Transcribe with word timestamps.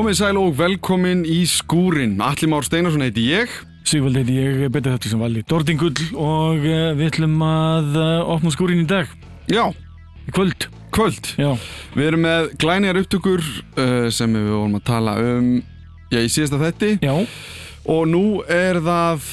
Komið 0.00 0.14
sæl 0.16 0.38
og 0.40 0.54
velkomin 0.56 1.26
í 1.28 1.42
skúrin. 1.44 2.14
Alli 2.24 2.46
Már 2.48 2.64
Steinarsson 2.64 3.02
heiti 3.04 3.20
ég. 3.34 3.50
Sigvald 3.84 4.16
heiti 4.16 4.32
ég, 4.32 4.62
betur 4.72 4.94
þetta 4.94 5.10
sem 5.10 5.20
vali 5.20 5.42
Dordingull 5.44 5.98
og 6.16 6.62
uh, 6.64 6.76
við 6.96 7.02
ætlum 7.10 7.34
að 7.44 7.98
uh, 8.00 8.30
opna 8.32 8.48
skúrin 8.54 8.80
í 8.80 8.86
dag, 8.88 9.10
Já, 9.52 9.66
í 10.24 10.32
kvöld. 10.32 10.70
kvöld. 10.96 11.28
Já, 11.36 11.50
Við 11.92 12.06
erum 12.06 12.24
með 12.24 12.48
glænjar 12.62 12.96
upptökur 13.02 13.44
uh, 13.44 14.06
sem 14.08 14.32
við 14.38 14.46
vorum 14.48 14.78
að 14.78 14.86
tala 14.88 15.18
um 15.20 15.50
já, 16.08 16.16
í 16.24 16.30
síðasta 16.32 16.60
þetti 16.62 16.90
já, 17.04 17.12
og 17.84 18.08
nú 18.08 18.22
er 18.48 18.80
það 18.86 19.26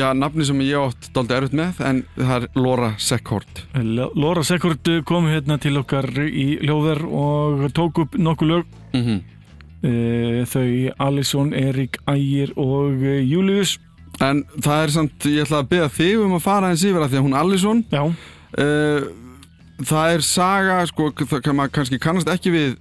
já, 0.00 0.06
nafni 0.16 0.46
sem 0.48 0.62
ég 0.64 0.80
átt 0.80 1.10
daldi 1.12 1.36
erfitt 1.36 1.58
með 1.60 1.82
en 1.90 2.00
það 2.16 2.38
er 2.38 2.48
Laura 2.56 2.94
Seckhort. 2.96 3.66
L- 3.82 4.08
Laura 4.16 4.46
Sekurt 4.48 4.88
kom 5.04 5.28
hérna 5.28 5.60
til 5.60 5.74
okkar 5.82 6.08
í 6.24 6.54
hljóðar 6.64 7.04
og 7.04 7.66
tók 7.76 8.00
upp 8.06 8.16
nokkuð 8.16 8.50
lög. 8.54 8.72
Mm 8.96 9.04
-hmm. 9.04 9.20
Uh, 9.20 9.36
þau 9.82 10.66
Alisson, 11.06 11.54
Erik, 11.56 11.96
Ægir 12.10 12.52
og 12.56 13.00
uh, 13.00 13.20
Július. 13.24 13.78
En 14.20 14.42
það 14.60 14.82
er 14.84 14.90
samt, 14.92 15.24
ég 15.30 15.46
ætla 15.46 15.62
að 15.62 15.68
beða 15.70 15.88
þig 15.96 16.20
um 16.26 16.34
að 16.36 16.42
fara 16.44 16.68
eins 16.68 16.82
yfir 16.84 17.00
að 17.00 17.12
því 17.14 17.18
að 17.20 17.24
hún 17.24 17.36
Allison 17.40 17.78
Já, 17.88 18.02
uh, 18.04 19.06
það 19.88 20.14
er 20.18 20.24
saga, 20.26 20.78
sko, 20.90 21.06
það 21.16 21.42
kann 21.46 21.62
kannski 21.72 22.00
kannast 22.02 22.28
ekki 22.28 22.52
við 22.52 22.74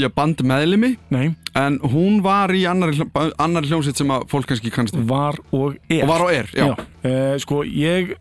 já, 0.00 0.08
band 0.08 0.40
meðlimi 0.48 0.94
nei, 1.12 1.34
En 1.58 1.76
hún 1.92 2.22
var 2.24 2.48
í 2.56 2.62
annari, 2.70 2.96
hljó- 2.96 3.34
annari 3.42 3.68
hljómsveit 3.68 3.98
sem 4.00 4.08
að 4.14 4.24
fólk 4.32 4.48
kannski 4.48 4.70
kannast 4.72 4.96
við. 4.96 5.04
var 5.10 5.36
og 5.52 5.74
er. 5.90 6.06
Og 6.06 6.08
var 6.14 6.24
og 6.24 6.32
er, 6.32 6.48
já. 6.56 6.70
Uh, 7.04 7.36
sko, 7.42 7.60
ég 7.68 8.14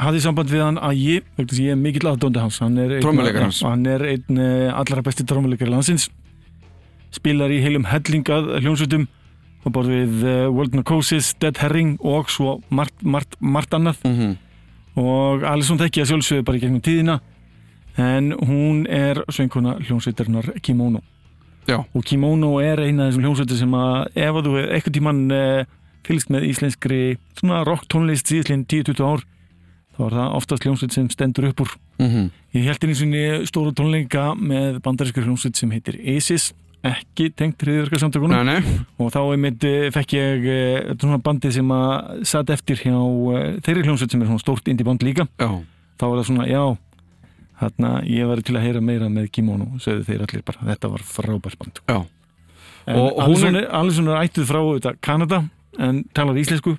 hafði 0.00 0.20
samband 0.26 0.52
við 0.52 0.60
hann 0.66 0.76
að 0.84 1.00
ég, 1.00 1.24
ég 1.40 1.72
er 1.72 1.80
mikill 1.80 2.10
aðdóndi 2.12 2.40
hans. 2.42 2.58
Hann 2.60 2.76
er 2.76 2.98
einn- 2.98 3.04
Trommuleikari 3.06 3.46
hans. 3.48 3.62
Já, 3.62 3.70
Hann 3.72 3.86
einn 3.88 4.38
allra 4.74 5.02
besti 5.04 5.24
trommuleikari 5.24 5.72
landsins. 5.72 6.10
Spilar 7.14 7.50
í 7.50 7.60
heilum 7.64 7.88
hellingað 7.90 8.52
hljómsveitum 8.60 9.08
og 9.66 9.74
borð 9.74 9.92
við 9.92 10.22
uh, 10.24 10.36
World 10.48 10.76
Narcosis, 10.78 11.34
Dead 11.42 11.58
Herring 11.60 11.96
og 12.06 12.30
svo 12.32 12.60
margt, 12.70 13.02
margt, 13.02 13.36
margt 13.40 13.74
annað. 13.76 13.98
Mm 14.04 14.16
-hmm. 14.18 14.36
Og 15.00 15.44
Alisson 15.44 15.78
þekki 15.78 16.02
að 16.02 16.08
sjálfsögðu 16.10 16.44
bara 16.44 16.56
í 16.56 16.60
gegnum 16.60 16.80
tíðina 16.80 17.20
en 17.96 18.32
hún 18.32 18.86
er 18.88 19.24
söngkona 19.28 19.78
hljómsveitarinnar 19.80 20.60
Kimono. 20.62 21.02
Já. 21.66 21.84
Og 21.94 22.04
Kimono 22.04 22.58
er 22.60 22.80
eina 22.80 23.06
af 23.06 23.12
þessum 23.12 23.24
hljómsveitir 23.24 23.58
sem 23.58 23.74
að 23.74 24.06
ef 24.14 24.34
að 24.34 24.46
þú 24.46 24.56
er 24.58 24.72
eitthvað 24.74 24.96
tíman 24.96 25.30
uh, 25.30 25.64
fylgst 26.06 26.30
með 26.30 26.46
íslenskri 26.48 27.18
svona 27.38 27.64
rock 27.64 27.86
tónlist 27.88 28.30
síðislega 28.30 28.64
10-20 28.64 29.04
ár 29.04 29.24
þá 29.96 30.00
er 30.06 30.16
það 30.16 30.36
oftast 30.38 30.64
hljómsveit 30.64 30.92
sem 30.92 31.10
stendur 31.10 31.50
upp 31.50 31.60
úr. 31.60 31.76
Mm 31.98 32.30
Ég 32.50 32.64
held 32.66 32.82
einu 32.82 32.94
sinni 32.94 33.46
stóru 33.46 33.70
tónleika 33.70 34.34
með 34.34 34.80
bandarískur 34.82 35.22
hljómsveit 35.22 35.56
sem 35.56 35.70
heitir 35.70 36.00
ISIS 36.02 36.52
ekki 36.86 37.26
tengt 37.36 37.60
hriðverkarsamtökunum 37.60 38.32
Nei, 38.40 38.54
nei. 38.60 38.78
og 38.96 39.10
þá 39.12 39.18
einmitt 39.34 39.64
eh, 39.68 39.88
fekk 39.92 40.14
ég 40.16 40.46
uh, 40.48 40.92
svona 40.96 41.18
bandi 41.20 41.50
sem 41.52 41.68
að 41.76 42.22
satt 42.30 42.52
eftir 42.54 42.80
hjá 42.80 42.94
uh, 42.96 43.58
þeirri 43.66 43.82
hljómsveit 43.84 44.14
sem 44.14 44.22
er 44.24 44.30
svona 44.30 44.40
stórt 44.40 44.70
indie 44.72 44.86
band 44.88 45.04
líka 45.04 45.26
Já. 45.36 45.50
þá 46.00 46.04
var 46.08 46.16
það 46.22 46.28
svona, 46.30 46.46
já 46.48 46.62
þarna, 47.60 47.90
ég 48.08 48.24
var 48.30 48.40
til 48.40 48.56
að 48.56 48.64
heyra 48.64 48.80
meira 48.80 49.10
með 49.12 49.28
Kimono 49.36 49.66
sögðu 49.84 50.06
þeir 50.08 50.22
allir 50.24 50.44
bara, 50.48 50.64
þetta 50.70 50.90
var 50.94 51.04
frábært 51.04 51.58
band 51.60 51.82
Já. 51.84 51.98
Og- 52.96 53.20
hún 53.28 53.60
er- 53.60 53.68
Alisson 53.76 54.08
er 54.08 54.22
ættuð 54.24 54.48
frá 54.48 54.60
þetta, 54.72 54.94
Kanada 55.04 55.42
en 55.78 56.04
talar 56.16 56.38
íslensku 56.40 56.78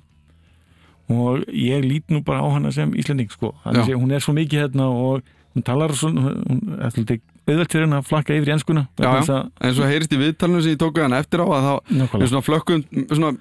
og 1.12 1.44
ég 1.54 1.84
lít 1.86 2.10
nú 2.10 2.24
bara 2.26 2.42
á 2.42 2.48
hana 2.56 2.72
sem 2.74 2.90
íslending 2.98 3.30
sko, 3.30 3.54
Já. 3.66 3.84
sé, 3.86 3.94
hún 3.94 4.10
er 4.10 4.18
svo 4.24 4.34
mikið 4.34 4.66
hérna 4.66 4.90
og 4.90 5.22
hún 5.54 5.62
talar 5.62 5.94
svo 5.94 6.10
hún 6.10 6.60
svolítið 6.90 7.20
auðvelt 7.48 7.72
fyrir 7.74 7.84
henni 7.86 7.96
að 7.98 8.06
flakka 8.06 8.34
yfir 8.36 8.48
í 8.48 8.54
enskuna 8.54 8.82
Já, 8.98 9.08
já. 9.08 9.22
já. 9.26 9.38
En 9.66 9.74
svo 9.74 9.88
heyrist 9.90 10.12
í 10.14 10.18
viðtalinu 10.20 10.62
sem 10.62 10.72
ég 10.74 10.78
tók 10.78 11.00
hann 11.02 11.12
eftir 11.16 11.42
á 11.42 11.46
að 11.48 11.66
við 11.66 11.98
Nákvæmlega, 11.98 12.28
svona 12.30 12.46
flökkum 12.46 12.84
svona 13.10 13.32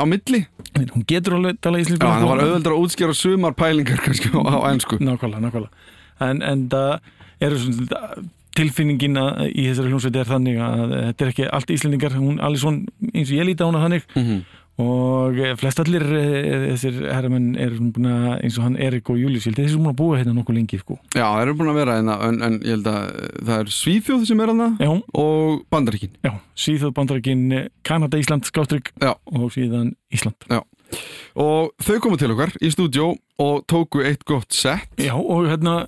á 0.00 0.04
milli. 0.08 0.40
hún 0.94 1.04
getur 1.06 1.34
alveg 1.36 1.60
tala 1.60 1.78
íslensku 1.82 2.06
Já, 2.06 2.18
það 2.20 2.28
var 2.32 2.42
auðveldur 2.44 2.72
að 2.76 2.82
útskjara 2.86 3.14
sumar 3.20 3.52
pælingar 3.58 4.00
kannski 4.04 4.28
á, 4.32 4.40
á 4.40 4.58
ennsku. 4.72 4.96
nákvæmlega, 5.00 5.40
nákvæmlega 5.44 5.70
en, 6.30 6.42
en 6.42 6.68
það 6.68 7.00
eru 7.40 7.58
svona 7.58 8.00
tilfinningin 8.56 9.14
í 9.54 9.66
þessari 9.68 9.90
hljómsveit 9.92 10.16
er 10.20 10.26
þannig 10.28 10.56
að 10.64 10.90
þetta 10.94 11.24
er 11.24 11.30
ekki 11.32 11.44
allt 11.54 11.70
íslendingar 11.70 12.16
hún 12.18 12.40
Alisson, 12.42 12.80
eins 13.14 13.30
og 13.30 13.36
ég 13.38 13.46
líti 13.46 13.62
á 13.62 13.68
hana 13.70 13.84
þannig 13.84 14.02
Mm 14.16 14.24
-hmm. 14.26 14.40
Og 14.80 15.38
eh, 15.40 15.52
flest 15.60 15.80
allir 15.82 16.04
eh, 16.16 16.64
þessir 16.72 16.98
herramenn 17.10 17.52
er 17.60 17.74
búin 17.78 18.08
að 18.10 18.26
eins 18.46 18.58
og 18.58 18.66
hann 18.66 18.78
Erik 18.80 19.10
og 19.12 19.18
Július, 19.20 19.44
ég 19.46 19.52
held 19.52 19.60
að 19.60 19.66
þeir 19.66 19.72
sem 19.74 19.84
búin 19.84 19.92
að 19.92 19.98
búa 20.00 20.18
hérna 20.20 20.34
nokkuð 20.38 20.56
lengi 20.58 20.80
sko. 20.80 20.98
Já, 21.14 21.24
það 21.26 21.42
eru 21.44 21.54
búin 21.60 21.72
að 21.72 21.78
vera 21.80 21.96
hérna, 21.98 22.16
en, 22.28 22.40
en 22.46 22.58
ég 22.64 22.74
held 22.76 22.90
að 22.90 23.08
það 23.50 23.54
er 23.58 23.72
Svíþjóð 23.76 24.26
sem 24.30 24.42
er 24.44 24.52
já, 24.80 24.90
og 25.24 25.62
Bandaríkin. 25.70 26.12
já, 26.24 26.32
síðan 26.56 26.94
bandarækin 26.96 27.46
Kanada, 27.86 28.20
Ísland, 28.20 28.46
Skástrík 28.48 28.92
Já. 29.00 29.14
og 29.32 29.50
síðan 29.54 29.94
Ísland 30.12 30.48
Og 31.38 31.70
þau 31.78 31.98
komu 32.02 32.16
til 32.18 32.32
okkar 32.34 32.50
í 32.58 32.70
stúdjó 32.74 33.12
og 33.38 33.60
tóku 33.70 34.02
eitt 34.02 34.24
gott 34.26 34.50
sett. 34.52 34.88
já, 34.98 35.14
og 35.14 35.46
hérna 35.46 35.84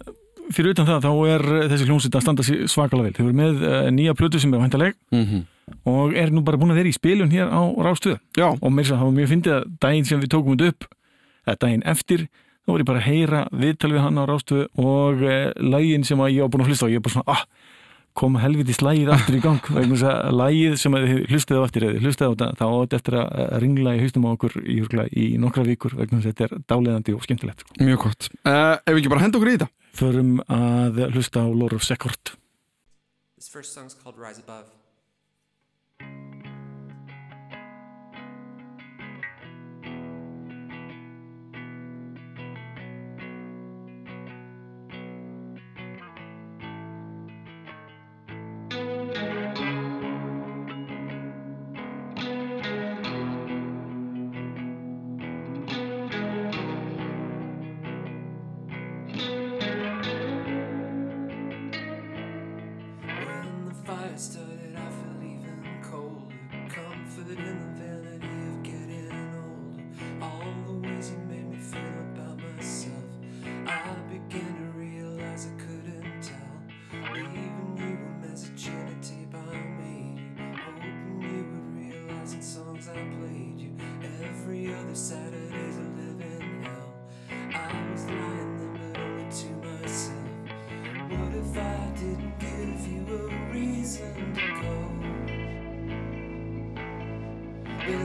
fyrir 0.53 0.75
utan 0.77 0.87
það, 0.87 1.03
þá 1.07 1.13
er 1.33 1.45
eh, 1.57 1.67
þessi 1.73 1.89
hljómsveit 1.89 2.17
að 2.19 2.23
standa 2.27 2.45
svakalega 2.71 3.09
vel, 3.09 3.17
þau 3.17 3.25
eru 3.27 3.39
með 3.41 3.65
nýja 3.97 4.15
plötu 4.19 4.41
sem 4.43 4.55
er 4.55 4.63
væntaleg 4.63 4.95
Mm 5.11 5.43
og 5.89 6.15
er 6.19 6.33
nú 6.33 6.43
bara 6.47 6.61
búin 6.61 6.75
að 6.75 6.83
vera 6.83 6.93
í 6.93 6.97
spilun 6.97 7.33
hér 7.33 7.51
á 7.51 7.63
Rástuða 7.85 8.19
Já, 8.39 8.49
og 8.53 8.73
mér 8.75 8.89
svo, 8.89 8.99
það 8.99 9.09
var 9.09 9.19
mjög 9.19 9.33
fyndið 9.33 9.57
að 9.57 9.69
daginn 9.85 10.09
sem 10.09 10.23
við 10.23 10.33
tókum 10.35 10.57
þetta 10.57 10.73
upp 10.73 10.89
eða 11.43 11.61
daginn 11.65 11.85
eftir, 11.93 12.25
þá 12.63 12.73
var 12.73 12.83
ég 12.83 12.89
bara 12.89 13.03
að 13.03 13.09
heyra 13.11 13.45
viðtal 13.65 13.93
við 13.93 14.05
hann 14.05 14.23
á 14.23 14.25
Rástuðu 14.31 14.67
og 14.79 15.23
e, 15.27 15.37
lægin 15.63 16.07
sem 16.07 16.23
að 16.23 16.35
ég 16.37 16.47
var 16.47 16.53
búin 16.55 16.67
að 16.67 16.73
hlusta 16.73 16.89
á 16.89 16.93
ég 16.93 17.01
er 17.01 17.07
bara 17.07 17.17
svona, 17.17 17.37
ah, 17.37 17.45
kom 18.19 18.37
helvitis 18.37 18.83
lægið 18.85 19.11
aftur 19.15 19.39
í 19.39 19.43
gang, 19.43 19.71
vegna 19.73 19.97
þess 19.97 20.09
að 20.11 20.37
lægið 20.37 20.77
sem 20.83 20.97
að 20.99 21.07
þið 21.09 21.23
hlustið 21.33 21.63
á 21.63 21.67
eftir, 21.67 21.87
eða 21.87 21.95
þið 21.97 22.07
hlustið 22.07 22.27
á 22.29 22.33
þetta 22.33 22.51
þá 22.59 22.67
á 22.69 22.77
þetta 22.83 22.99
eftir 23.01 23.17
að 23.23 23.41
að 23.47 23.63
ringla 23.65 23.95
í 23.97 24.03
haustum 24.03 24.27
á 24.29 24.31
okkur 24.35 24.59
í, 24.61 24.77
í 25.17 25.27
nokkra 25.41 25.65
vikur, 25.67 25.97
vegna 25.97 26.21
þess 26.21 26.29
að 26.29 26.37
þetta 26.37 26.45
er 26.45 26.67
dáleðandi 26.69 27.17
og 27.17 27.25
skemmtilegt. 27.25 27.65
Sko. 27.65 27.79
mjög 27.81 28.05
gott. 28.05 28.29
Uh, 28.45 28.77
ef 28.85 28.93
við 28.93 29.01
ekki 29.01 29.15
bara 29.15 29.25
henda 29.25 29.41
okkur 29.41 29.53
í 29.53 29.57
þetta? 29.57 29.71
Förum 29.97 30.37
að 30.53 31.03
hlusta 31.09 31.41
á 31.41 31.49
Lord 31.49 31.79
of 31.79 31.89
Sekort 31.89 32.37
This 33.43 33.49
first 33.49 33.73
song's 33.75 33.95
called 33.95 34.17
Rise 34.17 34.39
Above. 34.39 34.82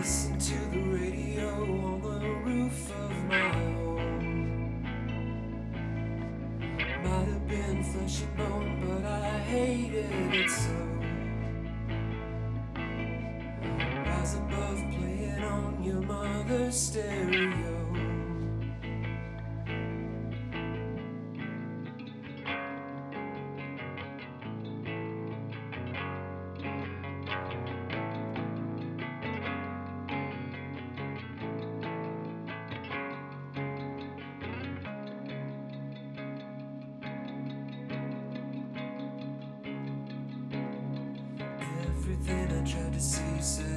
Listen 0.08 0.40
to 0.40 0.58
the 0.72 0.84
radio 0.84 1.50
on 1.84 2.02
the 2.02 2.30
roof 2.50 2.92
of 2.92 3.12
my 3.26 3.50
home. 3.50 4.82
Might 7.04 7.28
have 7.28 7.46
been 7.46 7.84
flesh 7.84 8.22
and 8.22 8.38
bone, 8.38 8.88
but 8.88 9.04
I 9.04 9.40
hated 9.40 10.34
it 10.34 10.50
so. 10.50 10.78
Rise 14.06 14.36
above 14.36 14.80
playing 14.96 15.44
on 15.44 15.84
your 15.84 16.02
mother's 16.02 16.80
stereo. 16.80 17.17
to 42.98 43.04
see 43.44 43.77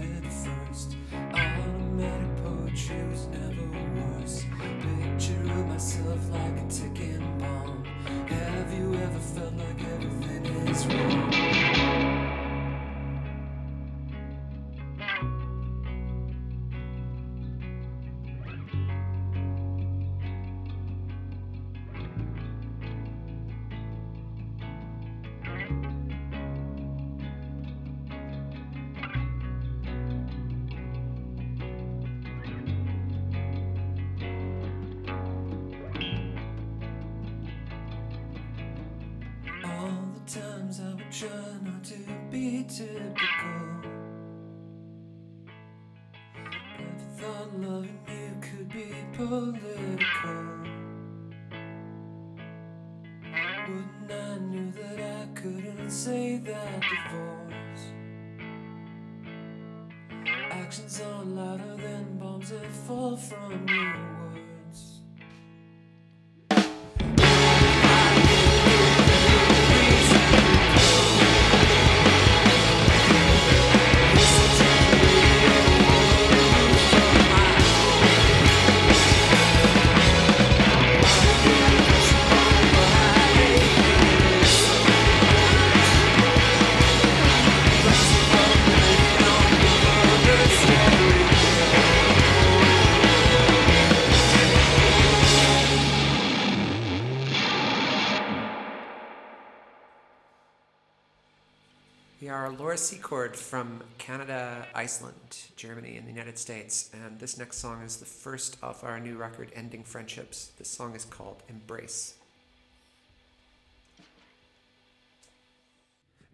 from 103.37 103.83
Canada, 103.99 104.67
Iceland, 104.75 105.15
Germany, 105.55 105.99
and 105.99 106.07
the 106.07 106.11
United 106.11 106.39
States. 106.39 106.89
And 106.95 107.19
this 107.19 107.37
next 107.37 107.59
song 107.59 107.83
is 107.83 107.99
the 107.99 108.07
first 108.07 108.57
of 108.63 108.83
our 108.83 108.99
new 108.99 109.19
record, 109.19 109.53
Ending 109.55 109.85
Friendships. 109.85 110.53
This 110.57 110.71
song 110.71 110.97
is 110.97 111.05
called 111.05 111.43
Embrace. 111.51 112.15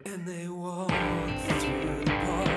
And 0.05 0.25
they 0.25 0.47
through 1.59 2.05
the 2.05 2.11
park. 2.25 2.56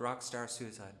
Rock 0.00 0.20
Rockstar 0.20 0.48
Suicide. 0.48 0.97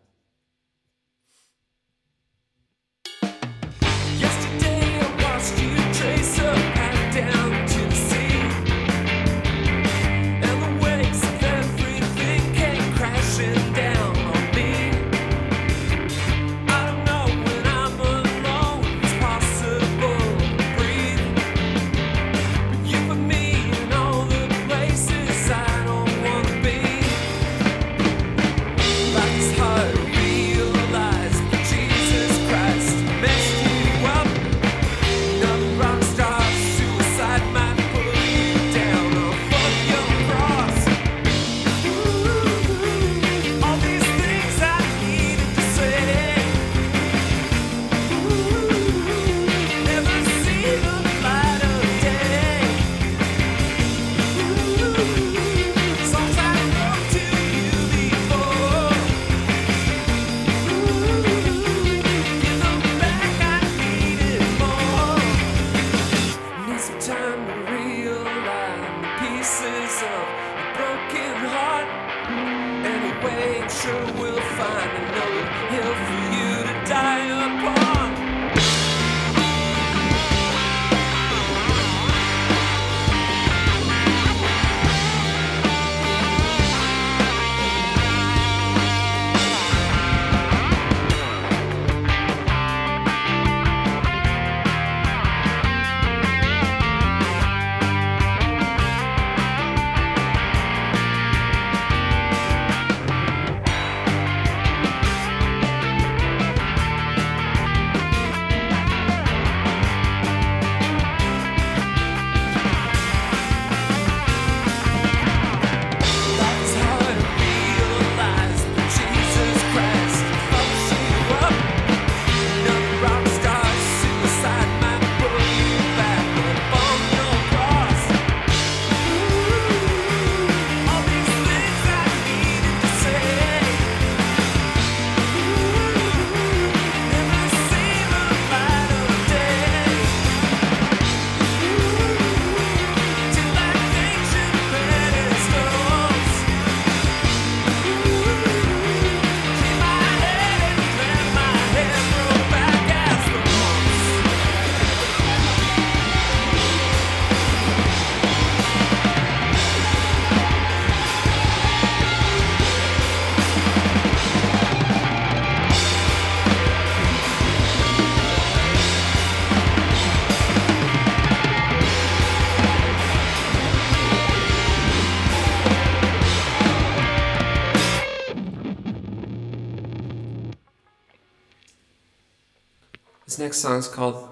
next 183.58 183.66
song's 183.66 183.88
called 183.88 184.28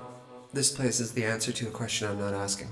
This 0.53 0.71
Place 0.71 1.01
is 1.01 1.11
the 1.11 1.25
Answer 1.25 1.51
to 1.51 1.67
a 1.67 1.71
Question 1.73 2.07
I'm 2.07 2.21
Not 2.21 2.33
Asking. 2.33 2.69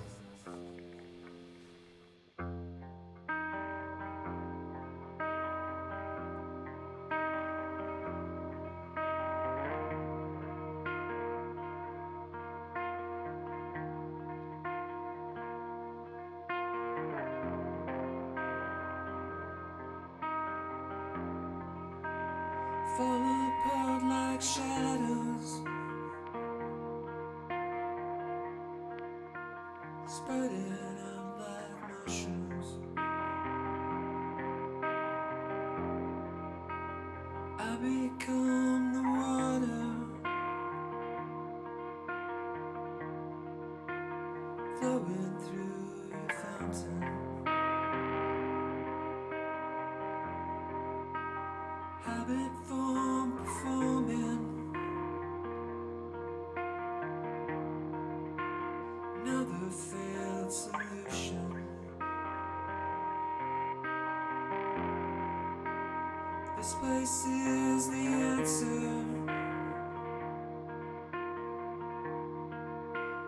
This 66.65 66.75
place 66.77 67.27
is 67.27 67.91
the 67.91 67.97
answer 67.97 68.81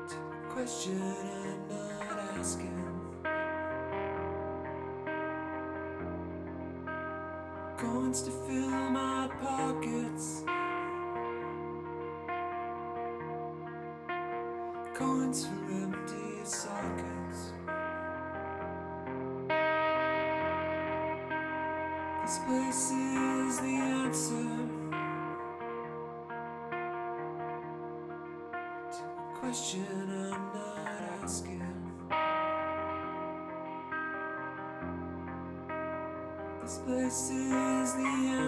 to 0.08 0.14
the 0.14 0.40
question 0.48 1.02
I'm 1.44 1.68
not 1.68 2.18
asking. 2.38 2.78
Coins 7.76 8.22
to 8.22 8.30
fill 8.30 8.70
my 8.88 9.28
pockets. 9.42 10.44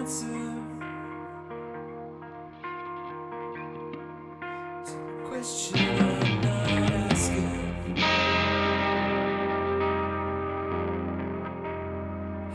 answer 0.09 0.25
to 4.83 4.91
the 4.91 5.13
question 5.27 5.79
I'm 5.79 6.41
not 6.41 6.91
asking. 7.11 7.95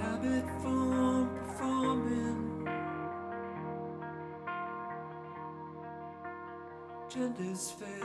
Habit 0.00 0.46
form 0.62 1.28
performing, 1.36 2.68
gender's 7.08 7.70
fair. 7.70 8.03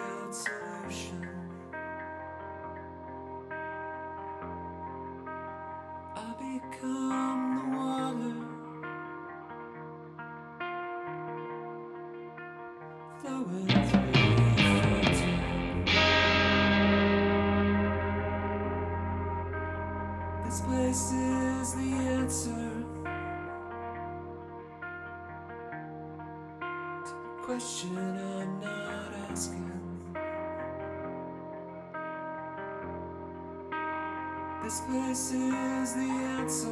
this 34.89 35.32
is 35.32 35.93
the 35.93 36.02
answer 36.02 36.67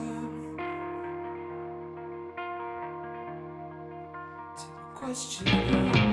to 4.57 4.65
the 4.65 4.95
question. 4.95 6.06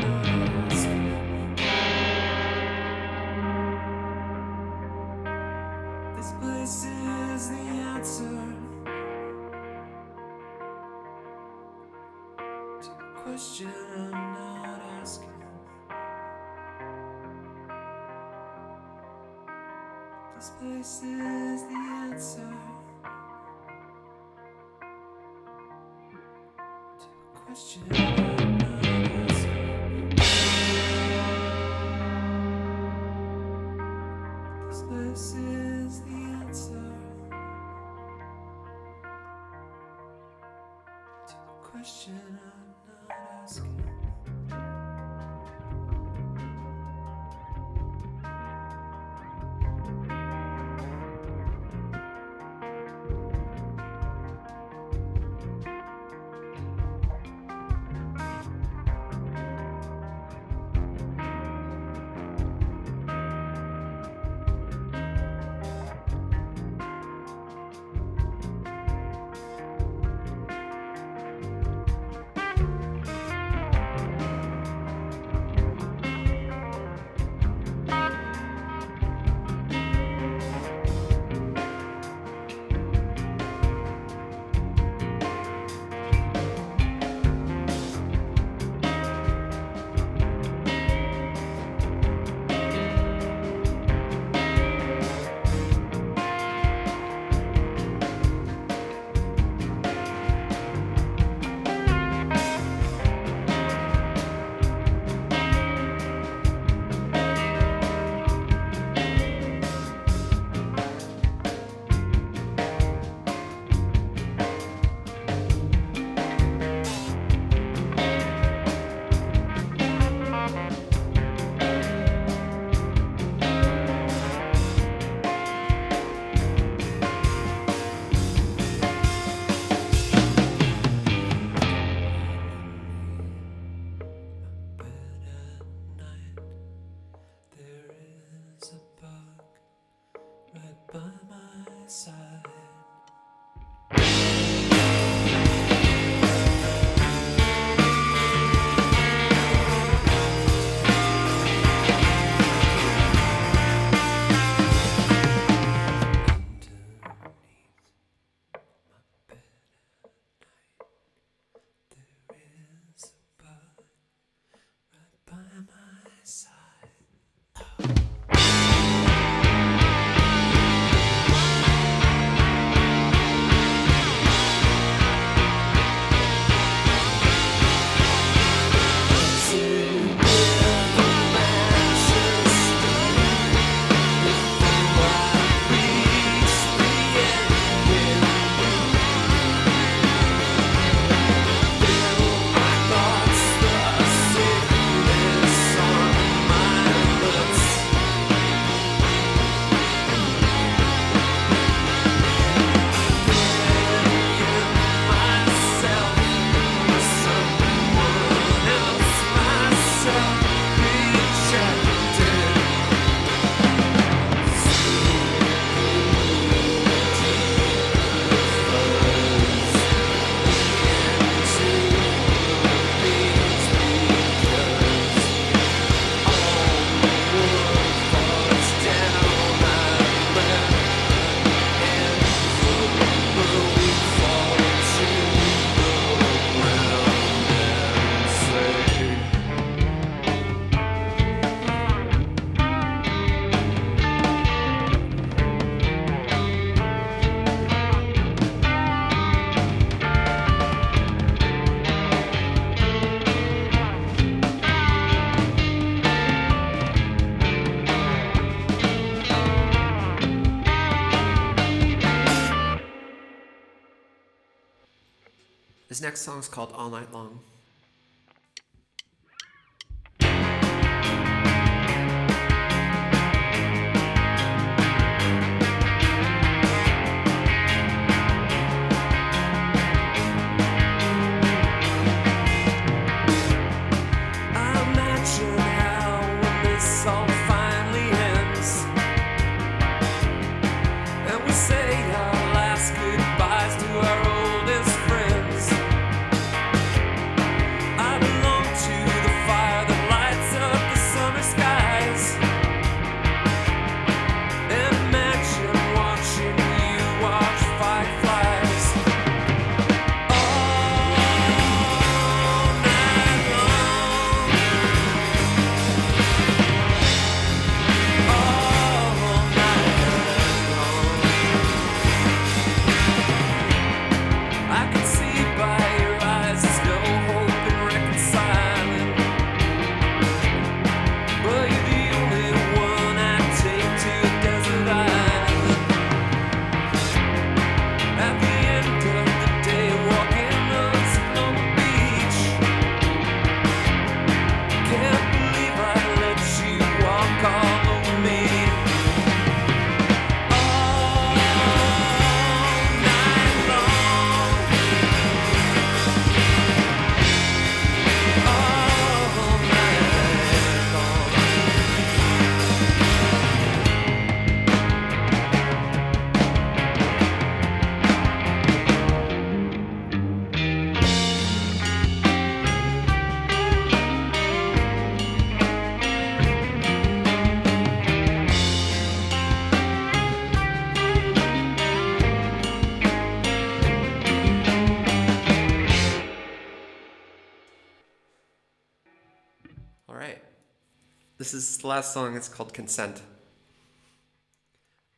Last 391.94 392.12
song. 392.12 392.34
It's 392.34 392.48
called 392.48 392.72
Consent. 392.74 393.22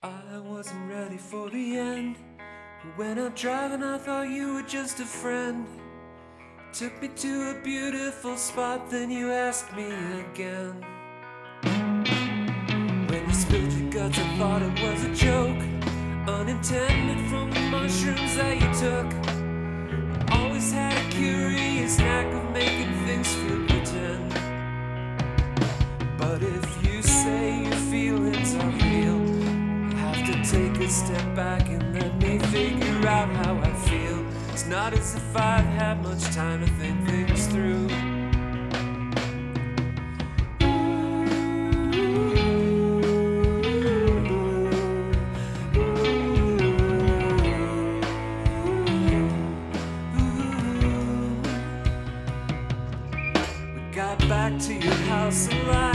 I 0.02 0.38
wasn't 0.44 0.90
ready 0.90 1.16
for 1.16 1.48
the 1.48 1.78
end. 1.78 2.16
When 2.96 3.18
I'm 3.18 3.32
driving, 3.32 3.82
I 3.82 3.96
thought 3.96 4.28
you 4.28 4.52
were 4.54 4.68
just 4.76 5.00
a 5.00 5.06
friend. 5.06 5.66
Took 6.74 7.00
me 7.00 7.08
to 7.24 7.32
a 7.52 7.54
beautiful 7.64 8.36
spot, 8.36 8.90
then 8.90 9.10
you 9.10 9.32
asked 9.32 9.72
me 9.74 9.88
again. 10.24 10.74
When 13.08 13.22
you 13.26 13.34
spilled 13.34 13.72
your 13.72 13.90
guts, 13.90 14.18
I 14.18 14.28
thought 14.36 14.60
it 14.60 14.76
was 14.84 15.00
a 15.10 15.14
joke. 15.14 15.62
Unintended 16.28 17.20
from 17.30 17.46
the 17.52 17.64
mushrooms 17.74 18.36
that 18.36 18.54
you 18.62 18.70
took. 18.84 19.08
Always 20.30 20.72
had 20.72 20.94
a 21.06 21.10
curious 21.10 21.96
knack 21.98 22.26
of 22.34 22.44
making 22.52 22.92
things. 23.06 23.45
But 26.28 26.42
if 26.42 26.84
you 26.84 27.02
say 27.02 27.62
your 27.62 27.80
feelings 27.88 28.54
are 28.56 28.68
real, 28.68 29.20
I 29.94 29.98
have 30.06 30.26
to 30.26 30.34
take 30.50 30.76
a 30.80 30.88
step 30.88 31.36
back 31.36 31.68
and 31.68 31.94
let 31.94 32.18
me 32.18 32.40
figure 32.50 33.06
out 33.06 33.28
how 33.28 33.56
I 33.56 33.72
feel. 33.88 34.26
It's 34.52 34.66
not 34.66 34.92
as 34.92 35.14
if 35.14 35.36
I've 35.36 35.64
had 35.64 36.02
much 36.02 36.24
time 36.34 36.60
to 36.60 36.70
think 36.72 37.08
things 37.08 37.46
through. 37.46 37.86
We 53.74 53.94
got 53.94 54.18
back 54.28 54.58
to 54.62 54.74
your 54.74 54.92
house 54.92 55.48
alive. 55.48 55.85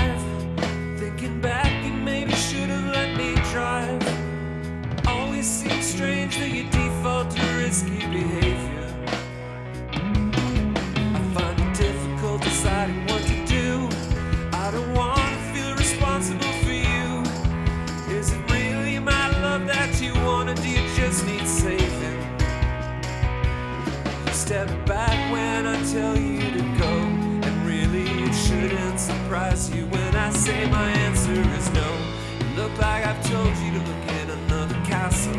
Like 32.81 33.05
I've 33.05 33.23
told 33.29 33.55
you 33.57 33.71
to 33.77 33.81
look 33.89 34.05
in 34.19 34.29
another 34.41 34.79
castle. 34.85 35.33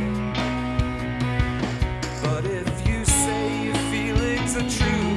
But 2.22 2.44
if 2.46 2.86
you 2.86 3.04
say 3.04 3.64
your 3.66 3.80
feelings 3.90 4.56
are 4.56 4.70
true, 4.78 5.14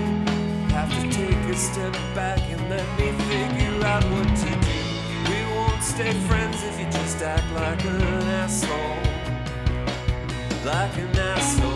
have 0.74 0.92
to 1.02 1.04
take 1.12 1.42
a 1.54 1.56
step 1.56 1.94
back 2.16 2.40
and 2.50 2.62
let 2.70 2.88
me 2.98 3.12
figure 3.30 3.86
out 3.86 4.04
what 4.06 4.30
to 4.44 4.52
do. 4.70 4.82
We 5.30 5.40
won't 5.56 5.84
stay 5.84 6.14
friends 6.28 6.64
if 6.64 6.80
you 6.80 6.86
just 6.86 7.22
act 7.22 7.48
like 7.54 7.84
an 7.86 8.02
asshole. 8.42 8.98
Like 10.66 10.98
an 10.98 11.18
asshole. 11.20 11.75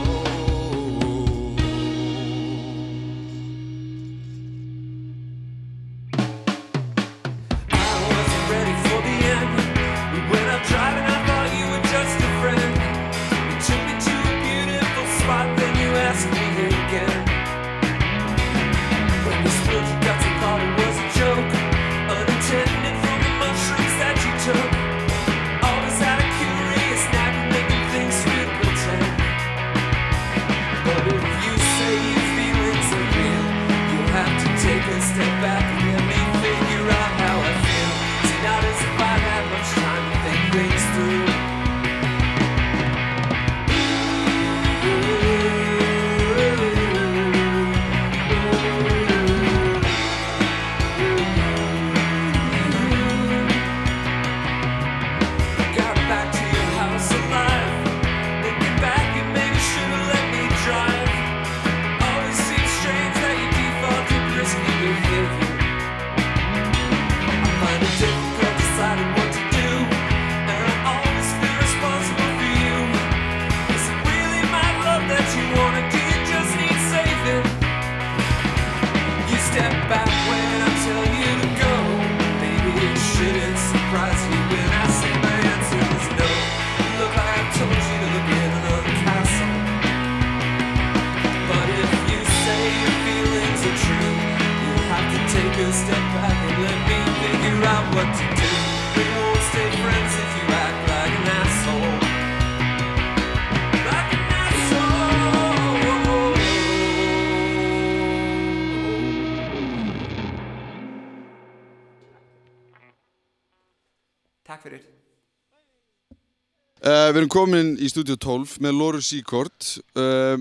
Við 117.10 117.22
erum 117.22 117.32
komin 117.34 117.74
í 117.80 117.90
stúdíu 117.92 118.18
12 118.20 118.58
með 118.64 118.78
Lóru 118.78 119.02
Secord 119.06 119.70
uh, 119.98 120.40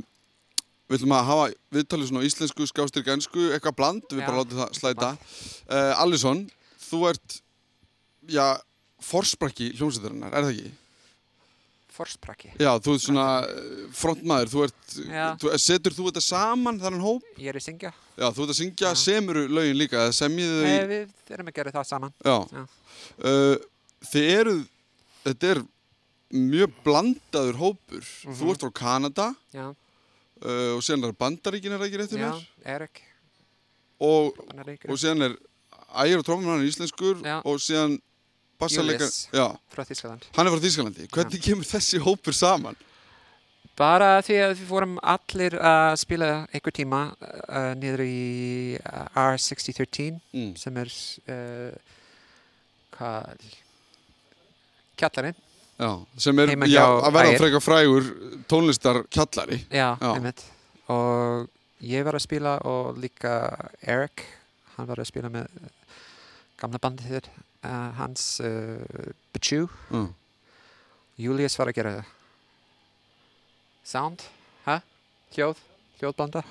Við 0.89 1.03
ætlum 1.03 1.13
að 1.19 1.27
hafa 1.29 1.49
viðtalið 1.77 2.09
svona 2.09 2.25
íslensku, 2.25 2.67
skástrík, 2.71 3.09
ennsku, 3.13 3.51
eitthvað 3.53 3.75
bland, 3.77 4.05
við 4.09 4.23
Já, 4.23 4.25
bara 4.25 4.39
látum 4.41 4.61
það 4.63 4.79
slæta. 4.79 5.11
Uh, 5.69 5.91
Allison, 6.01 6.41
þú 6.81 7.01
ert, 7.11 7.35
já, 8.33 8.45
forsprakki 9.05 9.69
hljómsveitarinnar, 9.77 10.33
er 10.33 10.47
það 10.47 10.55
ekki? 10.55 10.73
Forsprakki. 11.99 12.55
Já, 12.63 12.71
þú 12.81 12.95
ert 12.95 13.03
svona 13.05 13.27
eh, 13.51 13.79
frontmaður, 13.99 14.51
þú 14.53 14.65
ert, 14.69 14.83
þú, 15.43 15.53
setur 15.61 15.97
þú 15.97 16.09
þetta 16.09 16.25
saman 16.25 16.77
þannig 16.81 17.05
hóp? 17.05 17.31
Ég 17.37 17.51
er 17.53 17.59
að 17.59 17.65
syngja. 17.67 17.91
Já, 18.15 18.27
þú 18.31 18.45
ert 18.45 18.53
að 18.55 18.59
syngja, 18.63 18.93
Já. 18.95 19.01
semuru 19.03 19.47
lögin 19.51 19.81
líka, 19.81 20.05
eða 20.07 20.15
semjið 20.23 20.53
þau 20.55 20.69
Nei, 20.69 20.85
við 20.93 21.33
erum 21.37 21.51
að 21.51 21.59
gera 21.59 21.75
það 21.75 21.89
saman. 21.91 22.15
Já. 22.23 22.37
Já. 22.55 22.63
Uh, 23.19 23.57
þið 24.13 24.31
eruð, 24.39 24.63
þetta 25.27 25.53
er 25.53 25.67
mjög 26.33 26.73
blandaður 26.85 27.57
hópur. 27.63 28.03
Mhm. 28.25 28.35
Þú 28.39 28.51
ert 28.53 28.65
frá 28.67 28.73
Kanada 28.75 29.29
Já, 29.55 29.69
uh, 29.71 30.73
og 30.77 30.83
síðan 30.85 31.09
er 31.09 31.13
Bandaríkin, 31.17 31.73
er 31.73 31.85
ekki 31.87 31.99
réttur 32.03 32.19
já, 32.21 32.31
mér? 32.33 32.47
Erik. 32.77 33.03
Og, 34.01 34.37
og 34.89 34.99
síðan 35.01 35.25
er 35.31 35.39
ægir 36.05 36.21
og 36.21 36.27
trómmun 36.29 36.53
hann 36.53 36.61
er 36.63 36.69
íslenskur 36.71 37.23
Já. 37.25 37.41
og 37.45 37.57
síðan 37.59 37.97
bassaleikar, 38.61 39.07
Júlíus. 39.09 39.29
já, 39.33 39.47
frá 39.73 39.83
Þískaland. 39.87 40.23
hann 40.37 40.47
er 40.47 40.53
frá 40.53 40.61
Þýskalandi. 40.63 41.09
Hvernig 41.11 41.43
kemur 41.43 41.65
þessi 41.65 41.99
hópur 42.03 42.35
saman? 42.35 42.77
Bara 43.79 44.19
því 44.27 44.35
að 44.43 44.53
við 44.59 44.67
vorum 44.67 44.97
allir 45.07 45.55
að 45.55 45.97
spila 46.03 46.29
einhver 46.53 46.75
tíma 46.75 47.01
uh, 47.23 47.75
niður 47.79 48.01
í 48.03 48.79
uh, 48.83 49.07
R6013 49.15 50.19
Mm. 50.35 50.57
sem 50.59 50.77
er 50.83 50.91
uh, 51.31 51.77
hvað 52.99 53.45
kjallarinn. 54.99 55.37
Já, 55.79 55.91
sem 56.19 56.39
er 56.43 56.51
já, 56.67 56.83
að 57.07 57.13
vera 57.15 57.29
Ægir. 57.31 57.39
frekar 57.39 57.63
frægur 57.63 58.09
tónlistar 58.51 59.03
kjallari. 59.15 59.61
Já, 59.71 59.93
einmitt. 60.15 60.43
Og 60.91 61.47
ég 61.85 62.03
var 62.07 62.17
að 62.19 62.25
spila 62.25 62.57
og 62.67 62.97
líka 62.99 63.35
Eric, 63.87 64.25
hann 64.77 64.89
var 64.91 64.99
að 64.99 65.07
spila 65.13 65.31
með 65.31 65.47
gamla 66.59 66.81
bandið 66.83 67.13
þér, 67.13 67.29
uh, 67.63 67.91
hans 68.01 68.25
uh, 68.43 69.13
Bichu. 69.33 69.69
Mm. 69.95 70.09
Julius 71.19 71.59
var 71.59 71.71
að 71.71 71.79
gera 71.79 71.95
sound, 73.87 74.23
hæ? 74.67 74.81
Hljóð, 75.37 75.61
hljóðblanda. 76.01 76.43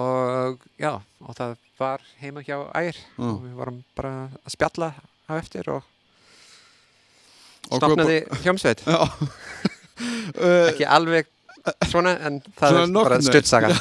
og 0.00 0.58
já, 0.78 0.92
og 1.20 1.34
það 1.36 1.54
var 1.80 2.02
heima 2.20 2.42
hjá 2.44 2.58
Ægir 2.76 2.98
Mm. 3.18 3.30
og 3.30 3.40
við 3.44 3.54
vorum 3.58 3.84
bara 3.96 4.12
að 4.44 4.52
spjalla 4.54 4.90
á 5.28 5.32
eftir 5.38 5.68
og 5.70 5.82
stopnaði 7.76 8.22
hljómsveit. 8.42 8.84
Uh, 10.00 10.70
Ekki 10.70 10.86
alveg 10.88 11.26
svona, 11.90 12.14
en 12.24 12.38
það 12.56 12.70
Svona 12.72 12.84
er 12.86 13.04
bara 13.04 13.16
stuttsaga. 13.20 13.74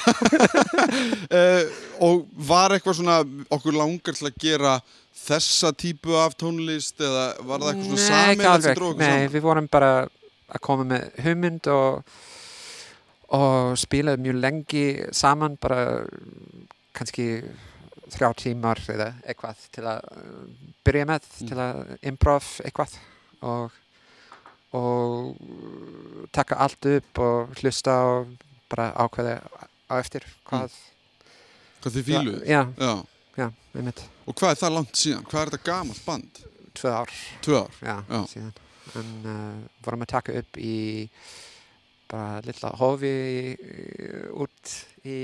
uh, 1.40 1.62
og 2.04 2.26
var 2.50 2.74
eitthvað 2.76 2.98
svona 2.98 3.20
okkur 3.56 3.78
langar 3.78 4.18
til 4.18 4.28
að 4.28 4.40
gera 4.44 4.74
þessa 5.20 5.72
típu 5.80 6.18
af 6.20 6.36
tónlist 6.40 7.00
eða 7.00 7.24
var 7.48 7.64
það 7.64 7.70
eitthvað 7.72 8.02
svona 8.04 8.20
Nei, 8.26 8.50
alveg. 8.52 8.84
Nei, 9.00 9.30
við 9.32 9.46
vorum 9.46 9.70
bara 9.72 9.92
að 10.50 10.62
koma 10.66 10.86
með 10.90 11.08
hugmynd 11.24 11.70
og, 11.72 12.18
og 13.40 13.78
spila 13.80 14.18
mjög 14.20 14.40
lengi 14.44 14.86
saman, 15.16 15.56
bara 15.62 16.02
kannski 16.98 17.30
þrjá 18.10 18.32
tímar 18.44 18.82
eða 18.92 19.12
eitthvað 19.24 19.64
til 19.76 19.86
að 19.88 20.12
byrja 20.84 21.08
með, 21.14 21.32
Mm. 21.40 21.48
til 21.54 21.62
að 21.64 21.82
improv 22.12 22.52
eitthvað 22.66 22.98
og, 23.42 23.72
og 24.78 25.36
taka 26.36 26.56
allt 26.66 26.86
upp 26.92 27.22
og 27.26 27.56
hlusta 27.62 27.96
og 28.14 28.34
bara 28.70 28.92
ákveða 29.02 29.40
á 29.90 29.94
eftir 30.00 30.26
hvað 30.50 30.74
hvað 31.82 31.96
þið 31.98 32.08
fíluð 32.12 32.40
Já, 32.50 32.62
Já. 32.78 32.94
já, 33.40 33.48
einmitt, 33.76 34.04
og 34.28 34.36
hvað 34.38 34.52
er 34.56 34.62
það 34.64 34.76
langt 34.78 34.96
síðan? 35.00 35.26
hvað 35.32 35.42
er 35.46 35.52
þetta 35.54 35.68
gamalt 35.72 36.06
band? 36.06 36.42
tvö 36.80 36.92
ár. 36.96 37.14
Tvö 37.44 37.58
ár? 37.64 37.78
Já, 37.84 37.96
síðan. 38.32 38.52
En 38.96 39.10
uh, 39.26 39.64
vorum 39.86 40.02
að 40.06 40.12
taka 40.14 40.34
upp 40.40 40.58
í 40.58 41.10
bara 42.10 42.40
litla 42.46 42.70
hofi 42.80 43.10
í- 43.10 44.30
út 44.34 44.72
í, 45.06 45.18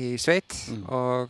í 0.00 0.06
sveit 0.18 0.54
Mm. 0.70 0.84
og 0.88 1.28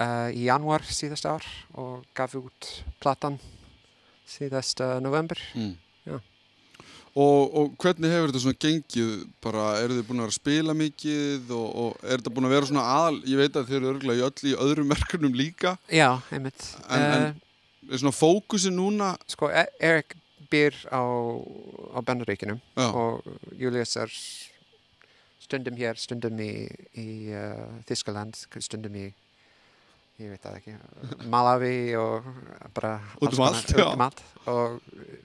uh, 0.00 0.28
í 0.34 0.42
januar 0.48 0.82
síðast 0.84 1.28
ár 1.30 1.46
og 1.78 2.04
gaf 2.16 2.34
út 2.40 2.68
platan 3.00 3.38
síðast 4.30 4.80
uh, 4.86 4.96
november. 5.04 5.38
Mm. 5.58 5.76
Og, 7.18 7.54
og 7.58 7.72
hvernig 7.82 8.06
hefur 8.12 8.30
þetta 8.30 8.40
svona 8.44 8.58
gengið? 8.62 9.14
Bara, 9.42 9.62
eru 9.82 9.96
þið 9.98 10.04
búin 10.06 10.22
að 10.22 10.34
spila 10.36 10.74
mikið 10.78 11.48
og, 11.56 11.64
og 11.82 12.04
er 12.06 12.20
þetta 12.20 12.32
búin 12.36 12.46
að 12.46 12.52
vera 12.54 12.68
svona 12.68 12.84
aðal 12.86 13.16
ég 13.26 13.40
veit 13.40 13.56
að 13.58 13.66
þið 13.66 13.78
eru 13.80 13.88
örgulega 13.96 14.20
í 14.20 14.26
öll 14.28 14.50
í 14.52 14.52
öðrum 14.66 14.90
verkefnum 14.94 15.34
líka. 15.40 15.72
Já, 15.90 16.06
einmitt. 16.30 16.68
En- 16.86 17.06
en- 17.08 17.24
uh, 17.32 17.90
er 17.90 17.98
svona 18.04 18.14
fókusin 18.14 18.78
núna? 18.78 19.08
Sko, 19.34 19.48
E- 19.50 19.66
Erik 19.82 20.14
býr 20.50 20.78
á, 20.94 21.02
á 21.02 21.98
Bandaríkinum 22.06 22.60
já, 22.78 22.86
og 22.94 23.26
Julius 23.58 23.96
er 23.98 24.10
stundum 25.42 25.74
hér, 25.78 25.98
stundum 25.98 26.38
í, 26.42 26.52
í 26.94 27.08
uh, 27.34 27.66
Þískaland, 27.90 28.38
stundum 28.62 28.94
í 29.02 29.08
ég 30.20 30.28
veit 30.34 30.42
það 30.44 30.56
ekki, 30.58 30.74
Malawi 31.32 31.74
og 31.96 32.26
bara 32.76 32.94
Út 33.24 33.32
um 33.36 33.44
allt, 33.46 33.70
um 33.80 34.02
allt 34.04 34.20
og 34.50 34.80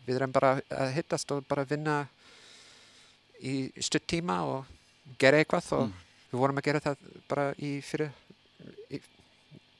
við 0.07 0.15
erum 0.19 0.31
bara 0.35 0.53
að 0.71 0.93
hittast 0.95 1.31
og 1.35 1.43
bara 1.49 1.65
vinna 1.67 1.97
í 3.45 3.55
stutt 3.83 4.05
tíma 4.07 4.39
og 4.47 4.65
gera 5.21 5.41
eitthvað 5.43 5.71
og 5.79 5.87
Mm. 5.89 5.93
við 6.31 6.39
vorum 6.41 6.57
að 6.61 6.63
gera 6.69 6.79
það 6.83 6.95
bara 7.29 7.49
í 7.59 7.73
fyrir 7.83 8.09
í 8.91 9.01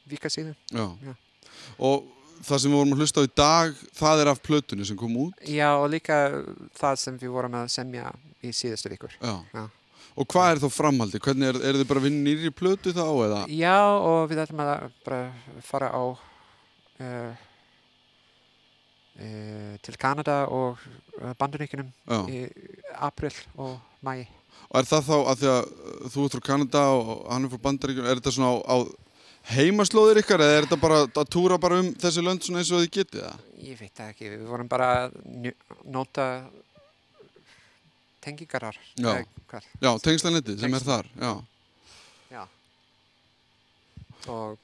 vika 0.07 0.29
síðan 0.29 0.55
já. 0.71 0.85
Já. 1.03 1.13
og 1.79 2.03
það 2.45 2.59
sem 2.61 2.71
við 2.71 2.77
vorum 2.77 2.93
að 2.93 2.99
hlusta 3.01 3.23
á 3.23 3.27
í 3.27 3.31
dag 3.35 3.75
það 3.97 4.21
er 4.21 4.27
af 4.33 4.41
plötunni 4.43 4.85
sem 4.85 4.97
kom 4.99 5.15
út 5.17 5.33
Já 5.49 5.71
og 5.79 5.89
líka 5.89 6.19
það 6.77 6.95
sem 7.01 7.17
við 7.19 7.33
vorum 7.33 7.55
að 7.57 7.71
semja 7.73 8.11
í 8.43 8.51
síðustu 8.53 8.91
vikur 8.93 9.15
já. 9.21 9.35
Já. 9.55 9.65
Og 10.15 10.27
hvað 10.31 10.51
er 10.51 10.61
þá 10.63 10.67
framhaldi? 10.71 11.21
hvernig 11.23 11.49
er, 11.51 11.59
er 11.59 11.79
þið 11.79 11.89
bara 11.89 12.01
að 12.01 12.07
vinna 12.07 12.29
nýri 12.29 12.51
plötu 12.55 12.93
þá 12.95 13.03
eða? 13.25 13.41
Já, 13.51 13.77
og 13.99 14.29
við 14.31 14.43
ætlum 14.45 14.63
að 14.63 14.87
bara 15.05 15.19
fara 15.65 15.91
á 15.91 16.03
uh, 16.05 17.31
uh, 19.19 19.73
til 19.85 19.97
Kanada 19.99 20.39
og 20.51 20.81
Bandaríkinum 21.39 21.91
Já. 22.07 22.19
í 22.27 22.45
april 22.99 23.33
og 23.55 23.79
mæ. 24.03 24.25
og 24.69 24.79
er 24.79 24.87
það 24.89 25.09
þá 25.09 25.15
að 25.17 25.41
því 25.41 25.49
að 25.53 25.65
þú 26.13 26.25
ert 26.25 26.37
frá 26.37 26.45
Kanada 26.51 26.85
og 26.95 27.25
hann 27.31 27.47
er 27.47 27.53
frá 27.53 27.65
Bandaríkjum 27.69 28.07
er 28.07 28.21
þetta 28.21 28.35
svona 28.35 28.53
á, 28.55 28.55
á 28.71 28.77
heimaslóðir 29.55 30.23
ykkar 30.23 30.41
eða 30.41 30.57
er 30.57 30.65
þetta 30.65 30.81
bara 30.81 31.01
að 31.05 31.27
túra 31.33 31.57
bara 31.61 31.79
um 31.83 31.91
þessi 32.01 32.23
lönd 32.25 32.45
svona 32.45 32.63
eins 32.63 32.71
og 32.73 32.81
þið 32.81 32.93
getið 32.97 33.25
það? 33.27 33.41
Ég 33.65 33.81
veit 33.81 33.93
það 33.93 34.13
ekki, 34.13 34.29
við 34.31 34.45
vorum 34.49 34.69
bara 34.71 34.87
að 35.03 35.17
nota 35.93 36.25
tengingarar. 38.25 38.77
Já. 38.97 39.13
hvað. 39.51 39.69
Já, 39.85 39.91
tengslanettið 40.09 40.59
sem 40.65 40.73
er 40.79 40.85
þar 40.89 41.09
já. 41.21 41.31
Já. 42.33 42.43
Og 44.31 44.57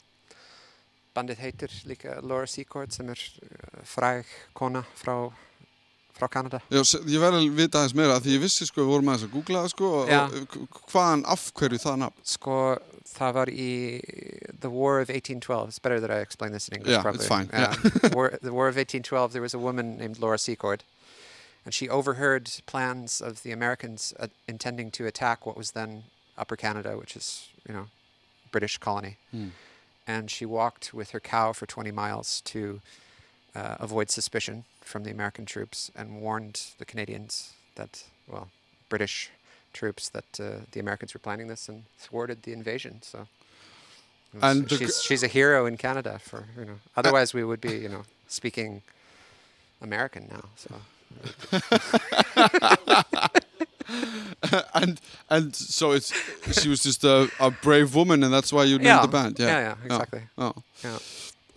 bandið 1.16 1.42
heitir 1.44 1.74
líka 1.90 2.18
Laura 2.24 2.48
Secord 2.50 2.94
sem 2.96 3.10
er 3.14 3.20
uh, 3.46 3.82
fræg 3.86 4.30
kona 4.58 4.82
frá, 4.98 5.16
frá 6.18 6.28
Kanada. 6.32 6.62
Já, 6.72 6.82
ég 7.06 7.20
verði 7.22 7.42
að 7.44 7.58
vita 7.60 7.82
aðeins 7.82 7.98
meira 8.00 8.20
því 8.24 8.38
ég 8.38 8.44
vissi 8.46 8.66
sko, 8.70 8.82
við 8.86 8.94
vorum 8.96 9.12
aðeins 9.12 9.28
að 9.28 9.36
googla 9.36 9.66
sko 9.74 9.92
hvaðan 10.94 11.26
af 11.36 11.50
hverju 11.60 11.82
það 11.84 12.00
nafn 12.06 12.26
Sko, 12.32 12.58
það 13.12 13.36
var 13.38 13.52
í 13.52 13.70
The 14.64 14.70
War 14.72 15.02
of 15.04 15.10
1812. 15.12 15.68
It's 15.76 15.80
better 15.84 16.00
that 16.00 16.12
I 16.16 16.22
explain 16.24 16.54
this 16.56 16.70
in 16.70 16.78
English 16.80 16.96
Yeah, 16.96 17.02
probably. 17.04 17.26
it's 17.26 17.28
fine, 17.28 17.50
Yeah. 17.52 17.76
war, 18.16 18.32
the 18.42 18.54
War 18.56 18.68
of 18.72 18.78
1812, 18.80 19.34
there 19.34 19.42
was 19.44 19.54
a 19.54 19.60
woman 19.60 19.98
named 19.98 20.18
Laura 20.20 20.38
Secord, 20.40 20.84
and 21.66 21.74
she 21.74 21.88
overheard 21.90 22.50
plans 22.66 23.22
of 23.22 23.44
the 23.44 23.52
Americans 23.52 24.14
uh, 24.20 24.28
intending 24.48 24.92
to 24.92 25.06
attack 25.06 25.46
what 25.46 25.58
was 25.58 25.72
then 25.72 26.04
Upper 26.38 26.56
Canada, 26.56 26.98
which 26.98 27.16
is, 27.16 27.50
you 27.68 27.74
know, 27.74 27.88
British 28.52 28.78
colony. 28.78 29.18
Hmm. 29.32 29.50
And 30.08 30.32
she 30.32 30.46
walked 30.46 30.94
with 30.94 31.12
her 31.12 31.20
cow 31.20 31.54
for 31.54 31.66
20 31.66 31.92
miles 31.92 32.42
to 32.42 32.82
uh, 33.56 33.76
avoid 33.80 34.10
suspicion 34.10 34.64
from 34.82 35.04
the 35.04 35.12
American 35.12 35.46
troops 35.46 35.92
and 35.96 36.22
warned 36.22 36.62
the 36.80 36.86
Canadians 36.86 37.54
that, 37.76 38.04
well, 38.28 38.50
British 38.90 39.30
troops 39.74 40.10
that 40.10 40.40
uh, 40.40 40.66
the 40.72 40.80
Americans 40.80 41.14
were 41.14 41.20
planning 41.20 41.48
this 41.48 41.70
and 41.70 41.84
thwarted 41.98 42.44
the 42.44 42.54
invasion. 42.54 43.02
So 43.02 43.28
And 44.42 44.70
she's 44.70 45.02
she's 45.02 45.24
a 45.24 45.28
hero 45.28 45.66
in 45.66 45.78
Canada 45.78 46.20
for 46.20 46.46
you 46.58 46.66
know. 46.66 46.80
Otherwise, 46.96 47.34
we 47.34 47.44
would 47.44 47.62
be 47.62 47.78
you 47.78 47.90
know 47.90 48.04
speaking 48.28 48.82
American 49.82 50.28
now. 50.30 50.44
So. 50.56 50.76
And 54.74 55.00
and 55.30 55.56
so 55.56 55.92
it's 55.92 56.14
she 56.62 56.70
was 56.70 56.82
just 56.84 57.04
a, 57.04 57.30
a 57.40 57.52
brave 57.52 57.94
woman 57.94 58.24
and 58.24 58.34
that's 58.34 58.52
why 58.54 58.64
you 58.64 58.78
named 58.78 58.88
Yeah. 58.88 59.02
the 59.02 59.08
band. 59.08 59.40
Yeah, 59.40 59.60
yeah, 59.60 59.76
exactly. 59.86 60.22
já. 60.38 60.54
yeah, 60.84 60.98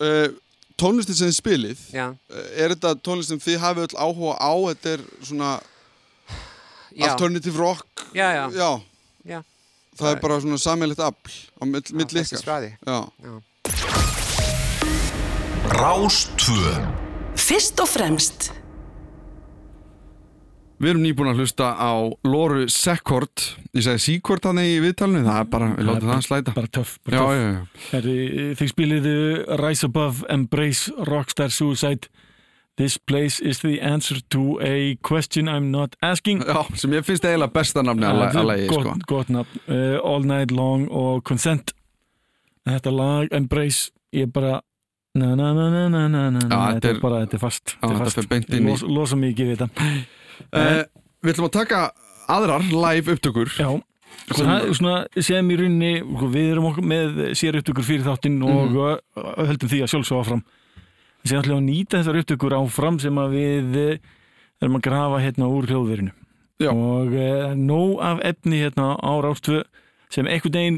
Uh, 0.00 0.28
tónlistin 0.76 1.14
sem 1.14 1.28
þið 1.30 1.36
spilið 1.38 1.78
yeah, 1.94 2.14
uh, 2.30 2.36
er 2.58 2.68
þetta 2.74 2.94
tónlist 2.98 3.28
sem 3.30 3.38
þið 3.38 3.58
hafið 3.62 3.82
öll 3.86 3.96
áhuga 4.02 4.34
á? 4.42 4.52
Þetta 4.74 4.88
er 4.96 5.00
svona 5.22 5.60
yeah, 6.90 7.12
alternative 7.12 7.54
rock? 7.58 7.86
Já, 8.12 8.32
já. 8.34 8.50
já. 8.50 8.80
Yeah. 9.24 9.42
það 9.94 10.10
er 10.10 10.18
bara 10.26 10.40
svona 10.42 10.58
sammeilegt 10.58 10.98
afl 10.98 11.30
á 11.62 11.64
mill, 11.70 11.86
Já, 11.86 11.94
milli 11.94 12.18
Fyrst 17.34 17.80
og 17.82 17.88
fremst. 17.90 18.52
Við 20.82 20.90
erum 20.90 21.04
nýbúin 21.04 21.30
að 21.30 21.40
hlusta 21.40 21.70
á 21.78 21.92
Lóru 22.26 22.64
Sekkort 22.72 23.44
Ég 23.76 23.84
segi 23.86 24.00
Sekkort 24.18 24.42
þannig 24.44 24.72
í 24.72 24.80
viðtalinu 24.82 25.22
Það 25.22 25.38
er 25.38 25.46
bara, 25.52 25.68
við 25.78 25.86
látum 25.88 26.10
það 26.10 26.24
slæta. 26.26 26.54
bara 26.56 26.70
töff, 26.74 26.96
bara 27.06 27.20
Já, 27.20 27.22
töff. 27.22 28.08
Þið 28.58 28.70
spiliðu 28.72 29.14
Rise 29.62 29.88
Above, 29.88 30.26
Embrace, 30.34 30.92
Rockstar 31.08 31.54
Suicide. 31.54 32.10
This 32.76 32.98
place 32.98 33.38
is 33.38 33.60
the 33.62 33.78
answer 33.80 34.18
to 34.34 34.58
a 34.60 34.96
question 35.06 35.46
I'm 35.48 35.70
not 35.70 35.94
asking. 36.02 36.42
Já, 36.42 36.66
sem 36.74 36.90
ég 36.98 37.06
finnst 37.06 37.24
eiginlega 37.24 37.54
besta 37.54 37.84
nafni 37.86 38.08
að 38.10 38.66
gott, 38.66 38.82
sko. 38.82 38.94
gott 39.12 39.30
nafn. 39.30 39.62
Uh, 39.70 39.98
All 40.02 40.26
Night 40.26 40.50
Long 40.50 40.88
og 40.90 41.22
Consent. 41.24 41.70
Þetta 42.66 42.90
lag, 42.90 43.30
Embrace 43.30 43.92
ég 44.14 44.32
bara 44.34 44.58
na 45.14 45.34
na 45.36 45.52
na 45.54 46.70
þetta 46.74 46.90
er 46.90 47.00
bara, 47.02 47.20
þetta 47.24 47.36
er 47.38 47.42
fast. 47.42 47.74
Já, 47.80 47.88
þetta 47.88 48.14
fer 48.18 48.28
beint 48.32 48.48
inn 48.54 48.66
í- 48.66 48.70
Los, 48.72 48.82
Losa 48.82 49.16
mikið 49.16 49.50
við 49.52 49.60
þetta. 49.62 49.88
Uh, 50.50 50.82
Við 51.24 51.32
ætlum 51.34 51.46
að 51.48 51.52
taka 51.54 51.82
aðrar 52.28 52.64
live 52.72 53.14
upptökur. 53.14 53.52
Já, 53.56 53.68
það 54.34 54.50
er 54.56 54.74
svona 54.76 55.22
sem 55.22 55.50
í 55.54 55.56
rauninni, 55.60 55.92
við 56.34 56.50
erum 56.52 56.66
okkur 56.72 56.84
með 56.90 57.22
sér 57.38 57.56
upptökur 57.60 57.86
fyrir 57.86 58.04
þáttinn 58.08 58.42
og 58.44 58.74
uh, 58.76 58.98
höldum 59.46 59.70
því 59.70 59.80
að 59.86 59.92
sjálfsög 59.94 60.20
áfram. 60.24 60.42
Sem 61.24 61.38
ætlum 61.40 61.62
að 61.62 61.68
nýta 61.70 62.00
þessar 62.02 62.18
upptökur 62.20 62.56
áfram 62.58 62.98
sem 63.00 63.16
að 63.22 63.38
við 63.38 63.78
erum 64.60 64.76
að 64.80 64.84
grafa 64.88 65.22
hérna 65.24 65.48
úr 65.48 65.70
hljóðverinu. 65.70 66.12
Já. 66.62 66.70
og 66.70 67.10
uh, 67.18 67.54
nóg 67.58 67.96
af 68.06 68.20
efni 68.22 68.60
hérna 68.62 68.92
á 68.94 69.10
Rástvö 69.24 69.64
sem 70.14 70.26
einhvern 70.30 70.54
veginn 70.54 70.76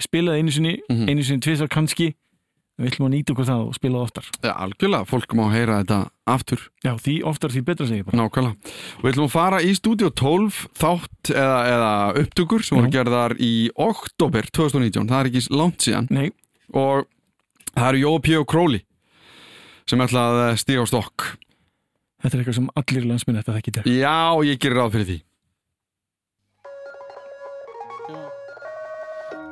spilaði 0.00 0.40
einu 0.40 0.52
sinni, 0.54 0.76
Mhm. 0.88 1.08
einu 1.10 1.22
sinni 1.26 1.40
tvisar 1.44 1.68
kannski 1.68 2.14
við 2.78 2.90
ætlum 2.92 3.08
að 3.08 3.12
nýta 3.14 3.34
okkur 3.34 3.48
það 3.48 3.62
og 3.66 3.76
spila 3.76 4.02
oftar. 4.04 4.28
Já, 4.38 4.52
algjörlega, 4.54 5.08
fólk 5.10 5.34
má 5.38 5.44
heyra 5.52 5.80
þetta 5.82 5.98
aftur. 6.30 6.64
Já, 6.86 6.92
því 7.02 7.14
oftar 7.30 7.54
því 7.54 7.62
betra 7.66 7.88
segir 7.88 8.06
bara. 8.06 8.20
Nákvæmlega. 8.20 8.74
Við 9.02 9.10
ætlum 9.12 9.26
að 9.26 9.34
fara 9.34 9.60
í 9.62 9.72
stúdíu 9.78 10.10
12 10.22 10.60
þátt 10.78 11.32
eða, 11.34 11.58
eða 11.74 11.92
upptökur 12.22 12.66
sem 12.66 12.78
voru 12.78 12.92
gerðar 12.94 13.36
í 13.42 13.52
oktober 13.74 14.50
2019 14.54 15.10
Það 15.10 15.18
er 15.20 15.30
ekki 15.32 15.44
langt 15.58 15.88
síðan. 15.88 16.10
Nei, 16.14 16.30
og 16.72 17.08
það 17.74 17.90
eru 17.90 18.04
Jói 18.04 18.22
P. 18.22 18.38
og 18.38 18.48
Crowley 18.50 18.84
sem 19.88 20.04
ætla 20.04 20.26
að 20.36 20.58
stíga 20.62 20.84
á 20.84 20.86
stokk. 20.88 21.30
Þetta 22.18 22.34
er 22.34 22.40
eitthvað 22.42 22.58
sem 22.58 22.70
allir 22.78 23.04
landsminn 23.06 23.38
þetta 23.38 23.54
þekkir 23.56 23.90
Já, 23.94 24.18
ég 24.44 24.58
gerir 24.58 24.80
ráð 24.80 24.94
fyrir 24.96 25.08
því 25.08 25.18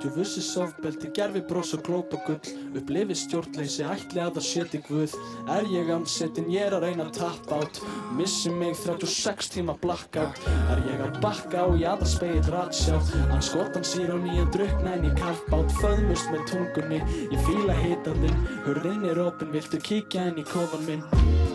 Djöfussi 0.07 0.41
sofbeldi, 0.41 1.09
gerfi 1.11 1.41
brós 1.49 1.73
og 1.75 1.81
glót 1.83 2.13
og 2.15 2.21
gull. 2.29 2.51
Upplifi 2.79 3.15
stjórnleysi, 3.19 3.83
ætli 3.91 4.21
að 4.23 4.37
það 4.37 4.45
séti 4.47 4.79
guð. 4.87 5.17
Er 5.51 5.67
ég 5.73 5.91
ansettin, 5.91 6.47
ég 6.53 6.69
er 6.69 6.77
að 6.77 6.85
reyna 6.87 7.09
að 7.09 7.17
tappa 7.17 7.59
át 7.59 7.81
Missi 8.15 8.53
mig 8.55 8.77
36 8.79 9.51
tíma 9.57 9.75
blackout. 9.83 10.39
Er 10.71 10.85
ég 10.87 11.03
að 11.09 11.19
bakka 11.25 11.67
á 11.67 11.69
jaðarspegil 11.75 12.47
ratsjá 12.55 13.01
Hann 13.33 13.43
skotan 13.43 13.89
sír 13.91 14.15
á 14.15 14.19
nýjan 14.23 14.53
drukna 14.55 14.95
en 14.95 15.09
ég 15.11 15.19
kalpát 15.19 15.75
Föðmust 15.81 16.31
með 16.31 16.47
tungunni, 16.53 17.03
ég 17.35 17.51
fíla 17.51 17.75
hitan 17.83 18.23
þinn 18.23 18.47
Hurðin 18.69 19.11
er 19.11 19.25
opin, 19.27 19.51
viltu 19.59 19.83
kíkja 19.83 20.31
inn 20.31 20.39
í 20.39 20.47
kofan 20.47 20.87
minn 20.87 21.46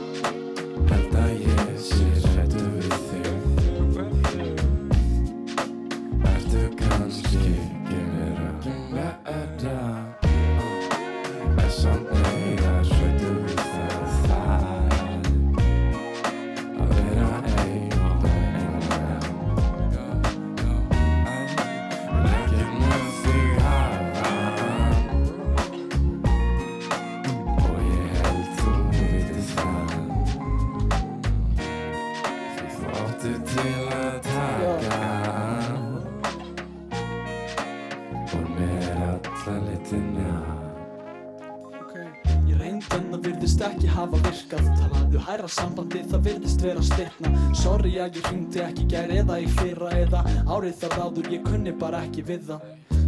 árið 50.62 50.76
þar 50.78 51.00
áður, 51.02 51.28
ég 51.34 51.46
kunni 51.48 51.72
bara 51.74 52.04
ekki 52.06 52.22
við 52.28 52.44
það. 52.52 52.66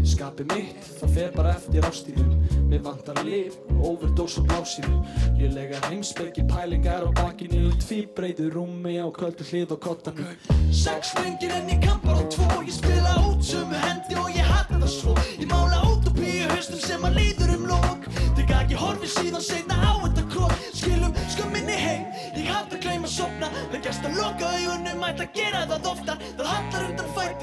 Skapi 0.09 0.45
mitt, 0.49 0.87
það 0.97 1.11
fer 1.15 1.35
bara 1.35 1.51
eftir 1.53 1.85
ástíðum 1.87 2.31
Mér 2.67 2.81
vantar 2.83 3.19
líf, 3.23 3.53
overdose 3.77 4.41
og 4.41 4.47
blásíðu 4.49 4.97
Lélega 5.37 5.77
heimsbyggi 5.85 6.43
pælingar 6.49 7.05
á 7.05 7.09
bakinu. 7.21 7.69
Tvíbreiðu 7.79 8.49
rúmi 8.55 8.97
á 8.97 9.07
köldu 9.13 9.45
hlið 9.47 9.77
og 9.77 9.83
kottanum. 9.85 10.33
Sex 10.73 11.13
lengir 11.21 11.53
en 11.53 11.69
ég 11.69 11.79
kann 11.85 12.01
bara 12.03 12.25
tvo. 12.33 12.49
Ég 12.65 12.73
spila 12.73 13.15
út 13.29 13.45
sömu 13.45 13.79
hendi 13.85 14.17
og 14.17 14.33
ég 14.33 14.49
hata 14.49 14.81
það 14.81 14.91
svo. 14.97 15.15
Ég 15.37 15.47
mála 15.53 15.85
út 15.93 16.09
og 16.09 16.17
píu 16.17 16.49
haustum 16.49 16.81
sem 16.81 17.05
að 17.05 17.19
líður 17.21 17.55
um 17.59 17.69
lók 17.69 18.09
Þegar 18.33 18.63
ekki 18.63 18.77
horfi 18.81 19.09
síðan 19.13 19.43
seinna 19.45 19.77
á 19.77 19.93
þetta 20.03 20.23
krók 20.33 20.53
Skilum 20.73 21.15
skömminni 21.31 21.77
heim 21.77 22.05
Ég 22.33 22.49
hata 22.49 22.77
að 22.77 22.85
gleyma 22.87 23.11
sopna 23.11 23.49
Leggjast 23.73 24.07
að 24.07 24.17
loka 24.19 24.51
augunum 24.57 25.05
Ætla 25.07 25.27
að 25.27 25.37
gera 25.37 25.63
það 25.69 25.89
oftar 25.93 26.25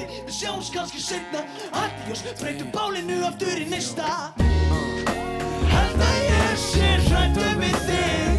Fæti 0.01 0.25
Við 0.27 0.35
sjáumst 0.35 0.73
kannski 0.75 1.01
seinna. 1.03 1.45
Adiós, 1.73 2.25
breytum 2.41 2.73
bálinu 2.73 3.21
aftur 3.27 3.61
í 3.61 3.69
nista 3.69 4.33
Held 5.71 6.05
að 6.09 6.19
ég 6.31 6.59
sé 6.65 6.91
hrættu 7.09 7.55
við 7.61 7.81
þig 7.87 8.30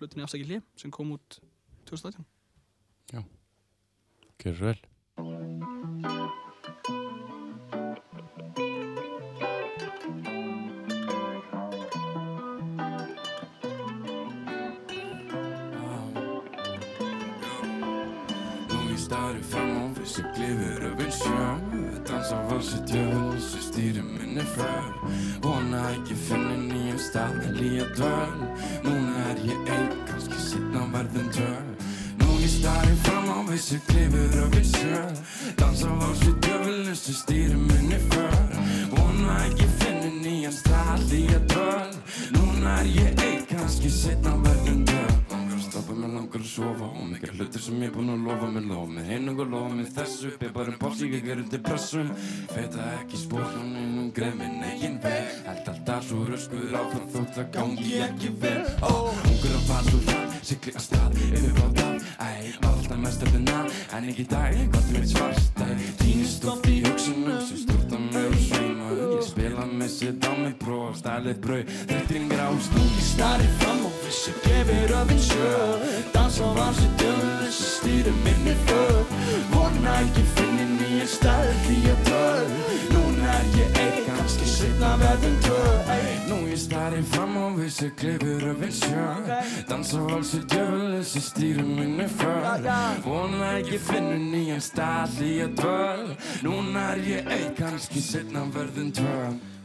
plötunni 0.00 0.24
afsækja 0.24 0.48
hlið 0.48 0.68
sem 0.80 0.92
kom 0.94 1.12
út 1.16 1.40
2018 1.90 2.24
Já, 3.12 3.24
gerur 4.38 4.60
vel. 4.60 4.80
Nú 18.70 18.78
ég 18.90 19.00
starf 19.00 19.50
fram 19.50 19.74
á 19.74 19.84
þessu 19.98 20.24
glifur 20.36 20.88
af 20.88 20.96
vilsjá 21.02 21.69
Dansa 22.10 22.36
valsi 22.50 22.76
djöfun 22.86 23.40
sem 23.40 23.60
stýri 23.60 24.02
minni 24.02 24.44
för. 24.54 24.82
Vona 25.42 25.82
ekki 25.90 26.14
finni 26.26 26.56
nýjan 26.70 26.98
stað 26.98 27.36
Lía 27.54 27.86
dvöl. 27.94 28.32
Núna 28.82 29.14
er 29.30 29.38
ég 29.46 29.70
einn, 29.76 29.92
kannski 30.08 30.40
setna 30.42 30.82
verðin 30.90 31.30
dvöl. 31.30 31.68
Nú 32.18 32.28
ég 32.42 32.50
stari 32.50 32.96
fram 33.04 33.30
á 33.30 33.38
vissi 33.50 33.78
glifur 33.86 34.42
öfinn 34.42 34.68
sjö 34.74 35.02
Dansa 35.60 35.88
valsi 36.00 36.34
djöfun 36.42 36.94
sem 36.94 37.14
stýri 37.22 37.58
minni 37.68 38.00
för. 38.10 38.38
Vona 38.90 39.44
ekki 39.46 39.70
finni 39.78 40.10
nýjan 40.24 40.56
stað 40.58 41.06
Lía 41.12 41.38
dvöl. 41.54 41.94
Núna 42.34 42.80
er 42.80 42.90
ég 42.96 43.22
einn, 43.28 43.46
kannski 43.52 43.90
setna 43.90 44.34
verðin 44.42 44.82
dvöl 44.84 44.99
Stoppa 45.90 46.06
mig, 46.06 46.12
langar 46.14 46.38
að 46.40 46.46
sofa 46.46 46.88
Og 46.94 47.06
mikið 47.10 47.32
hlutir 47.34 47.62
sem 47.64 47.80
ég 47.82 47.88
er 47.88 47.94
búinn 47.96 48.12
að 48.12 48.26
lofa 48.28 48.50
mér 48.54 48.66
Lofa 48.70 48.92
mér 48.94 49.08
einhver, 49.16 49.48
lofa 49.50 49.72
mér 49.74 49.88
þessu 49.96 50.30
Ég 50.30 50.52
bara 50.54 50.70
um 50.70 50.78
pási, 50.78 51.08
ég 51.10 51.26
er 51.26 51.42
undir 51.42 51.62
pressum 51.66 52.12
Feita 52.52 52.86
ekki 53.00 53.24
spórnum 53.24 53.74
um 54.04 54.14
greið 54.14 54.38
minn 54.38 54.62
eigin 54.66 54.96
veg. 55.02 55.34
Held 55.48 55.74
alltaf 55.74 56.06
svo 56.06 56.22
röskuður 56.30 56.78
áfram 56.84 57.12
þótt 57.16 57.42
að 57.42 57.52
gangi 57.58 58.00
ekki 58.06 58.34
vel. 58.42 58.64
Ungur 58.90 59.60
að 59.60 59.70
svo 59.90 60.02
hratt 60.06 60.19
Sigli 60.40 60.72
að 60.72 60.84
stað, 60.86 61.16
yfir 61.20 61.52
bátað 61.58 62.04
Æ, 62.20 62.28
alltaf 62.64 62.98
mest 63.00 63.24
eftir 63.26 63.42
nað 63.44 63.74
En 63.96 64.06
ekki 64.08 64.24
dag, 64.30 64.56
gott 64.72 64.88
með 64.94 65.06
svart 65.12 65.60
Æ, 65.60 65.66
týnist 66.00 66.46
oft 66.48 66.68
í 66.70 66.78
hugsunum 66.86 67.40
Sem 67.44 67.60
stort 67.64 67.92
að 67.96 68.06
mér 68.14 68.28
og 68.30 68.44
sveima. 68.46 68.88
Ég 69.00 69.26
spila 69.28 69.66
með 69.68 69.90
sitt 69.94 70.24
á 70.24 70.32
mig 70.38 70.56
bró 70.62 70.80
Stælið 70.96 71.42
brau, 71.44 71.60
þrettringar 71.90 72.44
ást 72.46 72.78
Ég 72.80 73.02
stari 73.10 73.50
fram 73.60 73.84
og 73.90 73.98
vissi 74.06 74.36
gefur 74.46 74.96
öfinn 75.02 75.24
sjö 75.28 75.50
Dansa 76.14 76.48
á 76.48 76.50
vansi 76.56 76.88
döfum 77.00 77.36
þessi 77.44 77.68
stýri 77.76 78.14
minni 78.24 78.56
för. 78.66 79.02
Vona 79.52 79.98
ekki 80.06 80.24
finni 80.36 80.70
nýja 80.78 81.10
stað 81.18 81.52
Lía 81.68 81.98
dvöl 82.08 82.48
Núna 82.54 82.89
ég 83.58 83.78
einn, 83.80 84.00
kannski 84.06 84.46
setna 84.48 84.96
verðum 85.00 85.36
tvö 85.44 85.60
Nú 86.30 86.38
ég 86.46 86.58
stari 86.60 87.02
fram 87.12 87.36
á 87.36 87.46
vissi 87.56 87.90
klifur 87.98 88.44
að 88.52 88.60
vil 88.62 88.72
sjö. 88.72 89.06
Dansa 89.68 90.02
valsi 90.06 90.42
djöfuli 90.50 91.04
sem 91.04 91.24
stýri 91.24 91.64
minni 91.66 92.08
för 92.08 92.66
Vona 93.04 93.52
ekki 93.58 93.78
finna 93.78 94.18
nýjan 94.18 94.62
stað 94.62 95.22
í 95.26 95.32
að 95.46 95.56
dvöl. 95.62 96.04
Núna 96.46 96.90
er 96.94 97.06
ég 97.08 97.32
einn, 97.38 97.54
kannski 97.58 98.02
setna 98.04 98.44
verðin 98.54 98.92
tvö 98.94 99.16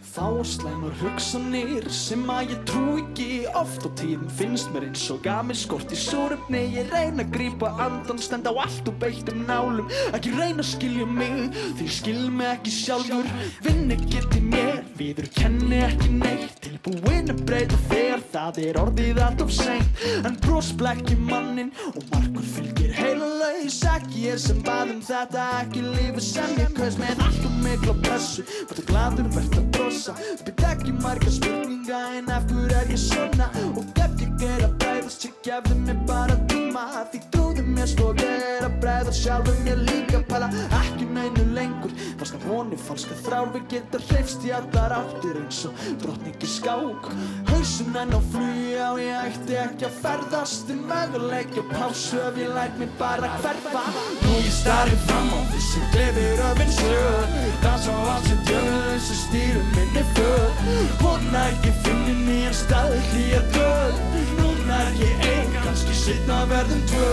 Þá 0.06 0.44
slæmur 0.48 0.94
hugsanir 1.02 1.90
sem 1.92 2.24
að 2.32 2.54
ég 2.54 2.62
trú 2.70 2.84
ekki 3.02 3.36
Oft 3.56 3.86
á 3.88 3.90
tíðum 3.96 4.28
finnst 4.36 4.72
mér 4.74 4.90
eins 4.90 5.04
og 5.14 5.22
gamir 5.24 5.56
skort 5.56 5.92
í 5.94 5.98
súrefni. 6.00 6.66
Ég 6.76 6.90
reyna 6.92 7.24
að 7.24 7.32
grípa 7.32 7.70
andan, 7.80 8.20
stend 8.20 8.50
á 8.50 8.52
allt 8.52 8.90
og 8.92 8.98
beittum 9.00 9.46
nálum. 9.48 9.88
Ekki 10.12 10.34
reyna 10.36 10.60
að 10.60 10.72
skilja 10.74 11.08
mig, 11.08 11.56
því 11.80 11.88
skil 11.98 12.26
mig 12.36 12.50
ekki 12.52 12.74
sjálfur. 12.76 13.30
Vinni 13.64 13.96
geti 14.10 14.42
mér, 14.44 14.82
viður 15.00 15.30
kenni 15.38 15.80
ekki 15.88 16.12
neitt. 16.18 16.60
Tilbúin 16.66 17.32
að 17.32 17.44
breyta 17.48 17.80
þegar 17.88 18.26
það 18.34 18.62
er 18.66 18.82
orðið 18.82 19.24
allt 19.24 19.46
of 19.46 19.56
seint. 19.56 20.04
En 20.28 20.36
bros 20.44 20.74
blekki 20.76 21.16
mannin 21.22 21.72
og 21.94 22.02
margur 22.12 22.50
fylgir 22.58 22.92
heila 23.00 23.32
laus. 23.40 23.80
Ekki 23.96 24.28
ég 24.28 24.42
sem 24.42 24.60
bað 24.68 24.98
um 24.98 25.04
þetta, 25.06 25.48
ekki 25.64 25.86
lífi 25.88 26.28
sem 26.28 26.60
ég 26.60 26.76
kaus. 26.76 27.00
Með 27.00 27.24
allt 27.24 27.48
og 27.48 27.58
mikla 27.64 27.96
pressu, 28.04 28.44
verður 28.68 28.92
gladur, 28.92 29.32
verður 29.38 29.64
að 29.64 29.72
brosa 29.96 30.14
Byrð 30.46 30.66
ekki 30.72 30.94
marga 31.00 31.32
spurninga 31.32 32.00
en 32.18 32.32
af 32.32 32.44
hverju 32.50 32.80
er 32.80 32.92
ég 32.92 33.00
svona? 33.00 33.48
Og 33.76 33.84
ef 34.04 34.16
ég 34.22 34.44
er 34.50 34.66
að 34.68 34.74
breyðast, 34.82 35.28
ég 35.28 35.36
gefði 35.46 35.78
mér 35.86 36.02
bara 36.10 36.36
tíma. 36.52 36.84
Því 37.12 37.22
trúðu 37.34 37.64
mér 37.70 37.88
svo 37.92 38.12
ég 38.20 38.44
er 38.50 38.68
að 38.68 38.78
breyða 38.84 39.14
sjálfum 39.16 39.62
mér 39.68 39.84
líka 39.88 40.16
Pæla 40.26 40.50
ekki 40.80 41.06
neinu 41.14 41.44
lengur, 41.54 41.92
falska 42.20 42.40
vonir, 42.44 42.80
falska 42.82 43.16
þrár 43.24 43.52
Við 43.54 43.68
geta 43.72 44.02
hreifst 44.10 44.46
í 44.48 44.52
allar 44.58 44.96
áttir 44.98 45.38
eins 45.40 45.62
og 45.70 45.84
drottningi 46.02 46.50
skák. 46.50 47.10
Hausun 47.52 48.00
enn 48.02 48.16
á 48.18 48.20
flugi 48.34 48.74
á 48.82 48.92
ég 49.00 49.30
ætti 49.30 49.60
ekki 49.62 49.88
að 49.88 50.00
ferðast 50.02 50.74
Um 50.74 50.82
möguleik 50.90 51.54
og 51.62 51.70
pásu 51.72 52.20
ef 52.26 52.40
ég 52.42 52.52
læt 52.58 52.76
mér 52.82 52.92
bara 53.00 53.32
hverfa. 53.44 53.86
Nú 54.24 54.36
ég 54.42 54.52
stari 54.60 54.98
fram 55.06 55.32
á 55.32 55.40
þessi 55.54 55.86
glifir 55.94 56.46
öfinn 56.50 56.76
sög. 56.80 57.40
Dansa 57.64 57.96
á 57.96 58.02
allt 58.16 58.32
sem 58.32 58.44
djöfum 58.50 59.00
sem 59.08 59.22
stýrum 59.24 59.85
minni 59.86 60.04
för. 60.16 60.56
Vona 61.00 61.50
ekki 61.52 61.72
finni 61.84 62.14
nýjan 62.26 62.54
stað 62.56 62.94
hlýja 63.12 63.42
döl 63.54 63.94
Núna 64.40 64.78
er 64.88 64.96
ég 65.02 65.26
einn, 65.30 65.52
kannski 65.64 65.94
setna 65.94 66.46
verðum 66.50 66.82
tvö 66.90 67.10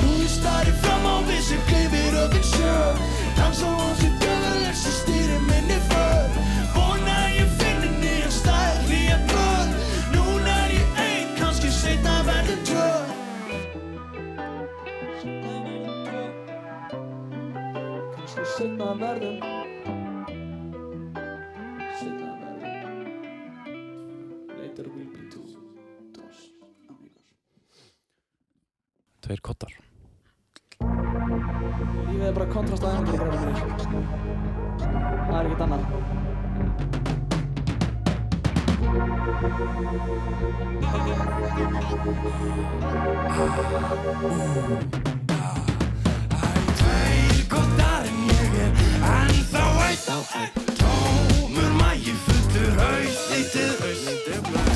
Nú 0.00 0.14
ég 0.22 0.30
stari 0.30 0.72
fram 0.82 1.04
á 1.04 1.16
vissi 1.28 1.58
glifir 1.68 2.16
öfinn 2.22 2.46
sög 2.46 3.02
Dansa 3.36 3.66
á 3.66 3.72
allt 3.74 4.00
sem 4.00 4.14
djöfum 4.22 4.72
sem 4.74 4.96
stýrum 5.00 5.44
minni 5.50 5.78
för. 5.90 6.40
Vona 6.76 7.18
ég 7.36 7.52
finni 7.60 7.92
nýjan 7.98 8.34
stað 8.38 8.80
hlýja 8.88 9.20
döl 9.32 9.68
Núna 10.16 10.56
er 10.64 10.74
ég 10.78 11.04
einn, 11.04 11.36
kannski 11.40 11.70
setna 11.74 12.22
verðum 12.30 12.64
tvö 12.72 12.88
Kannski 18.16 18.50
setna 18.56 18.92
verðum 19.04 19.57
Tveir 29.28 29.42
kottar. 29.44 29.68
Lífið 30.80 32.22
er 32.24 32.36
bara 32.38 32.46
kontrast 32.48 32.80
að 32.88 32.94
hendur 32.96 33.18
bara 33.20 33.36
mínir. 33.42 33.58
Það 34.78 35.36
er 35.36 35.44
ekkert 35.44 35.64
annað. 35.66 35.82
Tveir 46.80 47.44
kottar 47.52 48.08
en 48.08 48.18
ég 48.32 48.56
er 48.64 48.72
ennþá 49.12 49.64
einn 49.90 50.56
Tómur 50.80 51.70
mægi 51.82 52.16
fullur 52.24 52.72
haus 52.80 54.67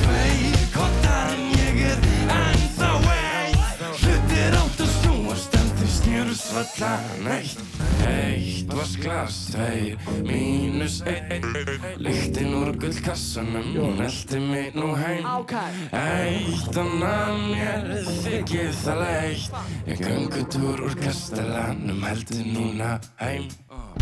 snýrust 6.42 6.78
valla 6.80 6.98
neitt 7.22 7.58
Eitt 8.06 8.72
var 8.72 8.86
glas, 9.00 9.46
tveir, 9.52 9.96
mínus 10.26 11.02
einn 11.06 11.44
Lyktin 11.98 12.54
úr 12.54 12.72
gullkassanum, 12.76 13.74
hún 13.76 14.00
eldi 14.02 14.40
mig 14.40 14.74
nú 14.74 14.94
heim. 14.98 15.26
Eitt 15.92 16.76
annað 16.76 17.38
mér 17.52 17.86
þykir 18.24 18.72
það 18.82 19.02
leitt 19.04 19.52
Ég 19.86 20.02
göngutúr 20.02 20.82
úr 20.88 20.96
kastalanum, 21.02 22.02
heldur 22.02 22.46
núna 22.46 22.98
heim. 23.20 23.48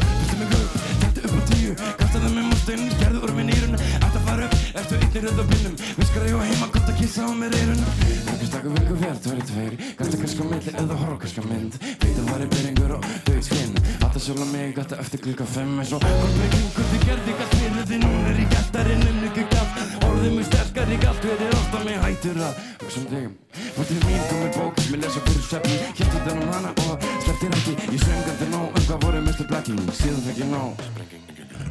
Viltu 0.01 0.37
mig 0.41 0.57
upp, 0.57 0.79
þetta 1.03 1.21
upp 1.27 1.37
á 1.37 1.43
tíu 1.51 1.77
Kastaði 2.01 2.35
mig 2.35 2.49
mústinn, 2.49 2.89
gerði 3.01 3.25
úr 3.27 3.37
minn 3.37 3.53
írun 3.53 3.77
Ætti 3.77 4.17
að 4.17 4.25
fara 4.29 4.49
upp, 4.49 4.50
ertu 4.75 4.99
einnir 5.01 5.27
röð 5.27 5.43
á 5.43 5.45
bílnum? 5.51 5.75
Viskar 5.99 6.27
ég 6.29 6.37
á 6.37 6.41
heima, 6.45 6.67
gott 6.75 6.91
að 6.91 6.99
kissa 7.01 7.27
á 7.27 7.31
mér 7.35 7.57
eirun 7.61 7.83
Rökkist 8.31 8.53
takku 8.55 8.73
vilku 8.75 8.95
vel, 9.01 9.17
tveiri 9.25 9.45
tveir. 9.51 9.75
Gasta 9.99 10.17
kannski 10.21 10.41
á 10.41 10.47
milli 10.51 10.73
eða 10.83 10.97
horfa 11.01 11.19
kannski 11.25 11.43
á 11.43 11.47
mynd. 11.51 11.79
Veit 12.03 12.19
að 12.21 12.31
var 12.31 12.45
í 12.45 12.49
byrjingur 12.55 12.95
og 12.97 13.09
döið 13.27 13.43
skinn. 13.49 13.75
Alltaf 14.01 14.23
sjóla 14.25 14.47
mig, 14.51 14.73
gata 14.77 14.99
eftir 15.03 15.23
klukka 15.25 15.47
fimm 15.47 15.79
eins 15.83 15.93
og 15.97 16.03
Korpur 16.05 16.49
kringur 16.55 16.89
því 16.91 17.01
gerði 17.05 17.37
galt 17.41 17.55
fyrir 17.61 17.87
því 17.91 18.01
Nún 18.03 18.27
er 18.31 18.41
ég 18.41 18.51
gættarinn 18.55 19.07
um 19.11 19.23
ykkur 19.29 19.49
galt 19.55 20.05
Orðið 20.09 20.35
mig 20.39 20.49
sterkar 20.49 20.91
í 20.91 20.99
galt, 21.05 21.23
verið 21.29 21.55
alltaf 21.61 21.87
mig 21.87 22.03
hættur 22.05 22.43
að 22.49 22.61
Hugsa 22.83 23.03
um 23.03 23.09
þig. 23.13 23.31
Fóttir 23.77 24.05
mín 24.07 24.29
komið 24.33 24.53
bók 24.59 24.85
sem 24.85 24.97
ég 24.97 25.05
lesa 25.05 25.25
fyrir 25.29 25.49
svefni 25.49 25.81
Hélt 25.87 26.13
þetta 26.19 26.37
um 26.37 26.53
hana 26.57 26.77
og 26.87 27.09
slepptir 27.25 27.59
ekki. 27.61 27.79
Ég 27.91 28.05
söng 28.07 28.31
aldrei 28.35 28.53
nóg 28.55 28.69
um 28.71 28.87
hvað 28.91 29.03
voru 29.07 29.25
Mr. 29.27 29.51
Blacking. 29.51 29.91
Síðan 30.01 30.23
fekk 30.29 30.47
ég 30.47 30.55
nóg 30.55 31.20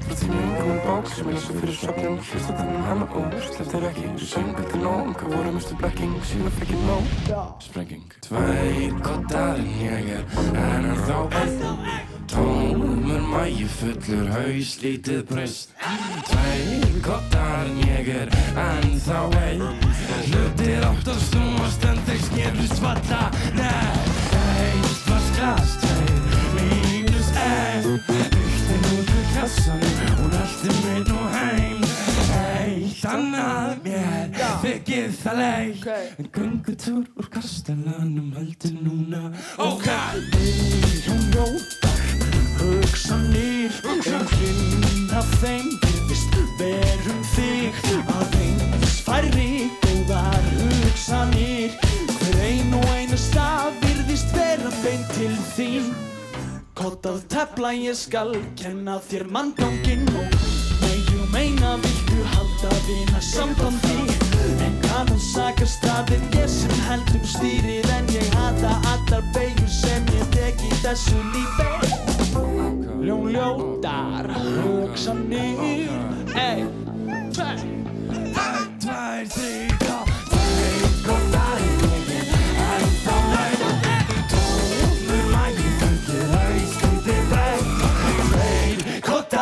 Fóttir 0.10 0.30
mín 0.34 0.54
komið 0.58 0.80
bók 0.88 1.10
sem 1.14 1.28
ég 1.30 1.36
lesa 1.36 1.54
fyrir 1.54 1.76
svefni 1.78 2.12
Hélt 2.18 2.46
þetta 2.48 2.64
um 2.66 2.86
hana 2.88 3.06
og 3.20 3.34
slepptir 3.46 3.84
ekki. 3.90 4.06
Ég 4.10 4.24
söng 4.32 4.56
aldrei 4.58 4.80
nóg 4.82 5.04
um 5.04 5.12
hvað 5.20 5.36
voru 5.36 5.52
Mr. 5.54 5.76
Blacking 5.78 6.16
Síðan 6.26 6.56
fekk 6.56 6.72
ég 6.74 6.82
nóg. 6.88 7.12
Sprenging. 7.62 8.16
Tveir 8.26 8.96
en 9.44 9.70
ég 9.84 10.10
er. 10.16 10.26
En 10.64 10.90
þá 11.06 11.20
einn 11.44 11.62
Tómur 12.30 13.22
mægi 13.30 13.70
fullur 13.76 14.34
haus 14.34 14.74
lítið 14.82 15.22
breyst. 15.30 15.78
Tveir 16.32 16.90
en 17.54 17.80
ég 17.86 18.12
er. 18.16 18.34
En 18.66 18.90
þá 19.06 19.22
einn 19.44 19.66
Hlutir 20.26 20.90
átt 20.90 21.14
að 21.14 21.24
snúast 21.30 21.86
en 21.86 22.02
þeir 22.10 22.26
snerust 22.32 22.82
valla 22.82 23.24
Nei, 23.54 23.94
eitt 24.66 25.06
var 25.06 25.32
glas, 25.38 25.78
tveir, 25.86 26.22
mínus 26.58 27.34
einn 27.46 28.49
kassan 29.40 29.84
og 30.22 30.30
nætti 30.34 30.72
minn 30.84 31.12
og 31.16 31.28
heim. 31.32 31.84
Eitt 32.40 33.06
annað 33.08 33.78
mér 33.86 34.34
þykir 34.64 35.14
það 35.16 35.38
leik 35.40 35.78
okay. 35.86 36.10
En 36.20 36.28
gungutúr 36.36 37.06
úr 37.16 37.30
kastananum 37.32 38.34
heldur 38.36 38.76
núna. 38.84 39.22
Og 39.64 39.80
kallir 39.86 41.00
hún 41.08 41.24
lópar 41.36 42.02
hugsanir 42.60 43.80
En 43.86 44.04
um 44.18 44.28
hlinn 44.34 45.16
af 45.16 45.32
þeim. 45.40 45.72
Vist 46.10 46.36
verum 46.60 47.24
þig 47.36 47.80
Að 48.18 48.38
eins 48.44 49.00
færri 49.08 49.70
góðar 49.86 50.52
hugsanir. 50.58 51.80
Hver 52.20 52.44
ein 52.50 52.76
og 52.76 52.94
einu 52.98 53.24
stað 53.30 53.82
virðist 53.88 54.36
vera 54.36 54.76
beint 54.84 55.12
til 55.16 55.36
þín. 55.56 56.09
Kottað 56.80 57.26
tepla 57.28 57.74
ég 57.76 57.96
skal 58.00 58.30
kenna 58.56 58.94
þér 59.04 59.26
mannganginn. 59.36 60.06
Nei, 60.80 60.96
ég 60.96 61.26
meina 61.34 61.74
viltu 61.84 62.22
halda 62.32 62.72
vina 62.86 63.20
sambandi 63.20 63.98
En 64.64 64.78
hvað 64.86 65.12
hann 65.12 65.20
sakast 65.20 65.84
það 65.84 66.14
er 66.16 66.24
ég 66.38 66.48
sem 66.54 66.76
heldur 66.88 67.26
stýrið 67.34 67.92
En 67.98 68.08
ég 68.16 68.32
hata 68.38 68.78
allar 68.94 69.28
beigur 69.36 69.68
sem 69.76 70.08
ég 70.16 70.32
tek 70.38 70.64
í 70.64 70.72
þessu 70.80 71.20
lífi. 71.34 71.68
Ljón 73.04 73.28
ljótar, 73.36 74.32
hugsanir 74.64 75.92
Ein, 76.32 76.72
tvær 77.36 77.60
Ein, 77.60 78.80
tvær, 78.80 79.28
þrjá 79.36 80.00
Tveir 80.00 80.09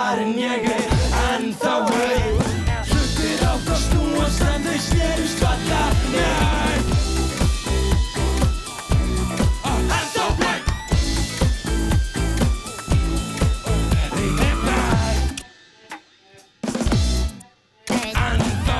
kottar 0.08 0.22
en 0.24 0.38
ég 0.40 0.64
er 0.64 0.88
ennþá 1.36 1.74
leið 1.90 2.40
Hlutir 2.88 3.42
átt 3.44 3.68
að 3.68 3.80
snúast 3.82 4.42
en 4.48 4.64
þeir 4.64 4.82
snerust 4.86 5.40
valla 5.44 5.82
Nei. 6.14 6.80
Ennþá 9.98 10.26
leið 10.40 10.64
Þeir 14.14 14.40
er 14.48 14.58
bregg 14.64 15.26
Ennþá 18.24 18.80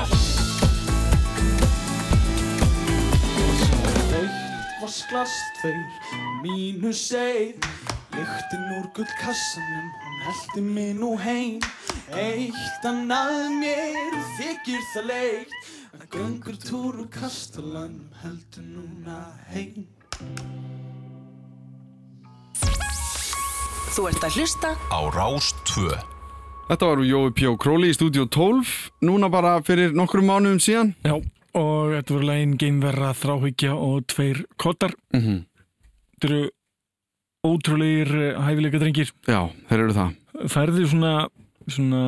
Eitt 4.16 4.38
vasklas 4.80 5.34
tveir 5.60 5.84
mínus 6.46 7.04
einn 7.12 7.52
Lyktin 8.16 8.70
úr 8.78 8.86
gullkassanum, 8.96 9.88
hún 10.18 10.24
heldi 10.26 10.60
mig 10.60 10.94
nú 10.96 11.16
heim 11.18 11.60
Eitt 12.12 12.84
annað 12.84 13.52
mér 13.60 14.16
þykir 14.38 14.82
það 14.92 15.06
leitt 15.06 15.52
Að 15.98 16.06
göngur 16.14 16.58
túr 16.62 16.98
úr 17.02 17.08
kastalanum 17.12 18.08
heldur 18.22 18.64
núna 18.64 19.18
heim 19.52 19.86
Þú 23.94 24.08
ert 24.10 24.24
að 24.24 24.38
hlusta 24.38 24.74
á 24.90 24.98
Rás 25.14 25.52
2 25.74 25.88
Þetta 26.68 26.84
var 26.90 27.00
Jói 27.00 27.32
P. 27.32 27.48
Króli 27.56 27.92
í 27.92 27.96
stúdíu 27.96 28.28
12 28.28 28.74
Núna 29.06 29.30
bara 29.32 29.58
fyrir 29.64 29.94
nokkrum 29.96 30.28
mánuðum 30.28 30.60
síðan 30.62 30.94
Já, 31.06 31.16
og 31.58 31.94
þetta 31.94 32.14
voru 32.14 32.28
lægin 32.28 32.58
Geimverra, 32.60 33.14
Þráhyggja 33.16 33.74
og 33.74 34.06
tveir 34.10 34.44
kottar. 34.56 34.94
mm 35.14 35.20
-hmm. 35.20 35.44
Þetta 36.18 36.28
eru 36.28 36.50
ótrúlegir 37.46 38.10
eh, 38.34 38.38
hæfileika 38.42 38.80
drengir. 38.82 39.12
Já, 39.28 39.42
þeir 39.70 39.84
eru 39.86 39.96
það 39.96 40.14
Færðu 40.48 40.84
svona, 40.86 41.12
svona 41.66 42.02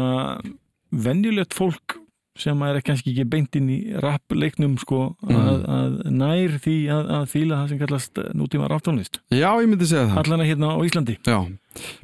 venjulegt 0.95 1.55
fólk 1.57 1.97
sem 2.41 2.61
er 2.65 2.79
kannski 2.81 3.11
ekki 3.13 3.25
beint 3.29 3.57
inn 3.59 3.67
í 3.69 3.79
rappleiknum 4.01 4.77
sko, 4.81 5.17
Mhm. 5.27 5.41
að, 5.51 5.65
að 5.69 5.97
nær 6.15 6.55
því 6.63 6.75
að, 6.95 7.09
að 7.19 7.25
fíla 7.29 7.57
það 7.59 7.69
sem 7.69 7.81
kallast 7.83 8.21
nútíma 8.39 8.69
ráftónlist. 8.71 9.19
Já, 9.35 9.51
ég 9.61 9.67
myndi 9.69 9.85
segja 9.91 10.07
það 10.09 10.21
Allana 10.23 10.47
hérna 10.49 10.71
á 10.73 10.79
Íslandi. 10.87 11.17
Já, 11.27 11.37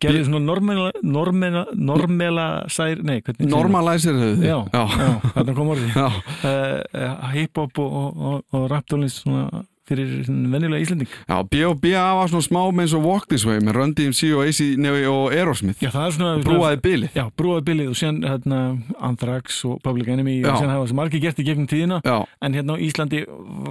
Gerðu 0.03 0.25
svona 0.27 0.43
normela, 0.45 0.91
normela, 1.03 1.63
normela 1.75 2.47
sær, 2.69 3.01
nei, 3.03 3.21
hvernig 3.23 3.49
normalæsir 3.51 4.19
þau 4.19 4.35
Já, 4.43 4.59
já. 4.75 4.83
já, 4.99 5.09
þarna 5.39 5.55
kom 5.57 5.73
orðið. 5.73 5.97
Já. 6.03 6.09
uh, 6.45 7.31
hip-hop 7.33 7.79
og, 7.79 7.97
og, 8.03 8.21
og, 8.29 8.45
og 8.53 8.69
raptónlist 8.75 9.23
svona 9.25 9.65
fyrir 9.89 10.25
svona 10.27 10.51
venjulega 10.53 10.83
Íslanding 10.85 11.11
Já, 11.27 11.37
B.O.B.A. 11.53 12.05
var 12.19 12.31
svona 12.33 12.47
smá 12.47 12.61
með 12.71 12.85
eins 12.87 12.95
og 12.97 13.07
Walk 13.07 13.29
This 13.31 13.45
Way 13.49 13.63
með 13.67 13.79
Run 13.79 13.95
DMC 13.97 14.31
og 14.37 14.43
AC 14.47 14.61
Nevi 14.81 15.05
og 15.11 15.35
Aerosmith. 15.35 15.83
Já, 15.83 15.91
það 15.95 16.07
er 16.07 16.15
svona 16.17 16.33
Brúaði 16.47 16.81
bilið. 16.85 17.17
Já, 17.17 17.25
brúaði 17.39 17.65
bilið 17.71 17.91
og 17.93 17.99
síðan 18.01 18.21
hérna, 18.27 18.61
Anthrax 19.09 19.63
og 19.69 19.79
Public 19.85 20.11
Enemy 20.13 20.37
Já. 20.41 20.51
og 20.51 20.61
síðan 20.61 20.75
hafa 20.75 20.85
þessi 20.87 20.99
margir 21.01 21.25
gert 21.25 21.41
í 21.43 21.47
gegnum 21.47 21.71
tíðina. 21.71 22.01
Já, 22.07 22.17
en 22.47 22.59
hérna 22.59 22.77
á 22.77 22.83
Íslandi 22.87 23.23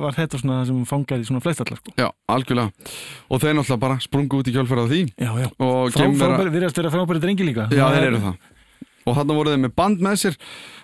var 0.02 0.18
þetta 0.18 0.42
svona 0.42 0.60
það 0.62 0.72
sem 0.72 0.82
fangaði 0.90 1.30
svona 1.30 1.44
flest 1.46 1.64
allar 1.66 1.82
sko. 1.82 1.96
já, 2.00 2.10
algjörlega. 2.32 2.90
Og 3.30 3.44
þeir 3.44 3.56
náttúrulega 3.60 3.84
bara 3.86 4.00
sprungu 4.04 4.42
út 4.42 4.50
í 4.52 4.56
kjölfærað 4.56 4.92
því. 4.92 5.02
Já, 5.16 5.32
já, 5.44 5.50
frábæri, 5.96 6.52
virðast 6.58 6.82
vera 6.82 6.94
frábæri 6.94 7.24
drengi 7.24 7.48
líka. 7.48 7.70
Já, 7.72 7.88
þeir 7.96 8.10
eru 8.12 8.26
það. 8.30 8.52
Og 9.06 9.14
þarna 9.14 9.38
voru 9.38 9.54
þeir 9.54 9.62
með 9.62 9.74
band 9.78 10.00
með 10.02 10.16
sér 10.18 10.36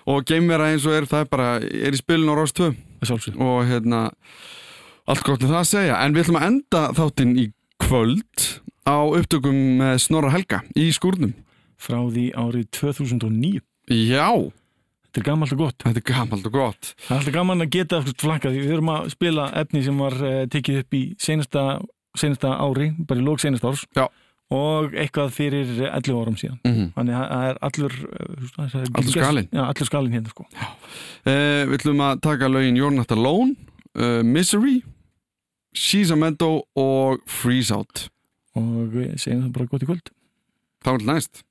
Og 0.06 0.24
geimvera 0.30 0.68
eins 0.70 0.84
og 0.86 0.94
er, 0.94 1.08
það 1.10 1.24
er 1.24 1.30
bara 1.32 1.46
Er 1.58 1.96
í 1.96 1.98
spilin 1.98 2.30
á 2.30 2.34
Rás 2.38 2.54
2 2.54 2.68
Sjálfsög. 3.02 3.38
Og 3.42 3.64
hérna 3.66 4.04
Allt 5.10 5.24
gott 5.26 5.42
um 5.42 5.50
það 5.50 5.60
að 5.62 5.70
segja. 5.72 5.98
En 6.04 6.14
við 6.14 6.24
ætlum 6.24 6.40
að 6.40 6.48
enda 6.50 6.82
þáttinn 6.98 7.36
í 7.38 7.46
kvöld 7.82 8.48
Á 8.82 8.98
upptökum 9.06 9.58
með 9.78 9.98
Snorra 10.02 10.30
Helga 10.34 10.62
Í 10.78 10.88
skúrnum. 10.94 11.34
Frá 11.82 11.98
því 12.10 12.28
árið 12.38 12.66
2009 12.78 13.60
Já, 13.90 14.30
Þetta 15.12 15.20
er 15.20 15.26
gamalt 15.26 15.52
og 15.52 15.58
gott. 15.60 15.82
Þetta 15.84 16.00
er 16.00 16.04
gamalt 16.08 16.46
og 16.48 16.52
gott. 16.54 16.90
Það 17.04 17.10
er 17.10 17.18
alltaf 17.18 17.34
gaman 17.34 17.60
að 17.60 17.72
geta 17.74 17.98
flankað 18.22 18.54
því 18.54 18.60
við 18.62 18.70
erum 18.78 18.90
að 18.94 19.08
spila 19.12 19.42
efni 19.60 19.82
sem 19.84 19.98
var 20.00 20.14
uh, 20.24 20.36
tekið 20.48 20.78
upp 20.80 20.96
í 20.96 21.00
senasta, 21.20 21.64
senasta 22.16 22.52
ári 22.64 22.86
bara 22.96 23.20
í 23.20 23.26
lók 23.26 23.42
senasta 23.42 23.68
árs. 23.74 23.82
Já. 23.92 24.06
og 24.52 24.96
eitthvað 24.96 25.34
fyrir 25.36 25.68
11 25.90 26.16
árum 26.16 26.34
síðan. 26.40 26.56
Mm 26.64 26.72
-hmm. 26.72 26.88
þannig 26.96 27.14
að 27.18 27.28
það 27.28 27.44
er 27.50 27.60
allur 27.68 27.92
uh, 27.92 28.64
er- 28.64 28.88
Allur 29.02 29.12
skalinn. 29.12 29.48
Já, 29.52 29.62
allur 29.66 29.88
skalinn 29.90 30.16
hérna 30.16 30.32
sko. 30.32 30.46
Eh, 31.24 31.62
við 31.68 31.76
ætlum 31.78 32.00
að 32.08 32.20
taka 32.20 32.48
lögin 32.48 32.76
You're 32.80 32.94
Not 32.96 33.12
Alone, 33.12 33.54
uh, 33.96 34.22
Misery, 34.24 34.82
She's 35.74 36.10
a 36.10 36.16
Meadow 36.16 36.62
og 36.76 37.22
Freeze 37.26 37.72
Out. 37.74 38.08
og 38.54 38.92
við 38.92 39.14
segjum 39.16 39.46
það 39.46 39.52
bara 39.54 39.66
gott 39.72 39.82
í 39.84 39.86
kvöld 39.88 40.10
Það 40.84 40.92
var 40.98 41.04
næst. 41.14 41.42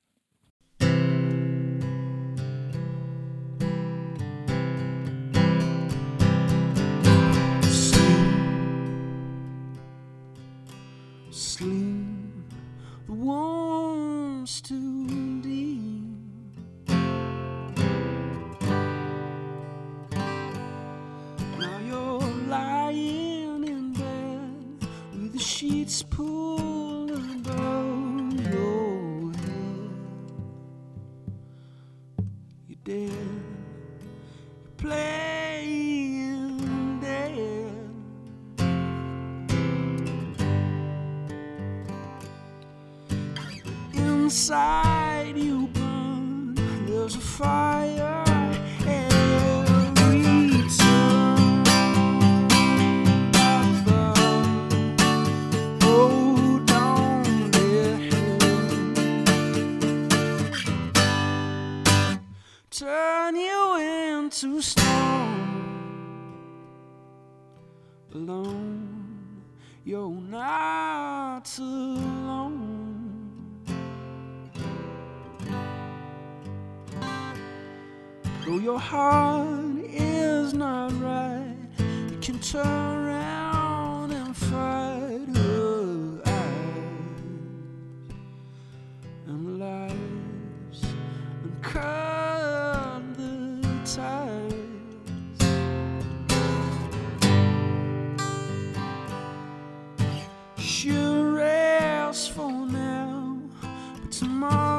small 104.22 104.71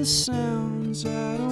the 0.00 0.06
sounds 0.06 1.04
I 1.04 1.36
don't 1.36 1.49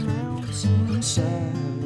mountain 0.00 1.02
side. 1.02 1.85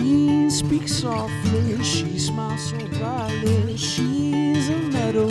She 0.00 0.48
speaks 0.48 0.94
softly, 0.94 1.84
she 1.84 2.18
smiles 2.18 2.70
so 2.70 2.78
brightly. 2.98 3.76
She's 3.76 4.70
a 4.70 4.78
meadow, 4.78 5.28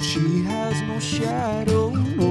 she 0.00 0.42
has 0.42 0.82
no 0.82 0.98
shadow. 1.00 1.88
No 1.88 2.29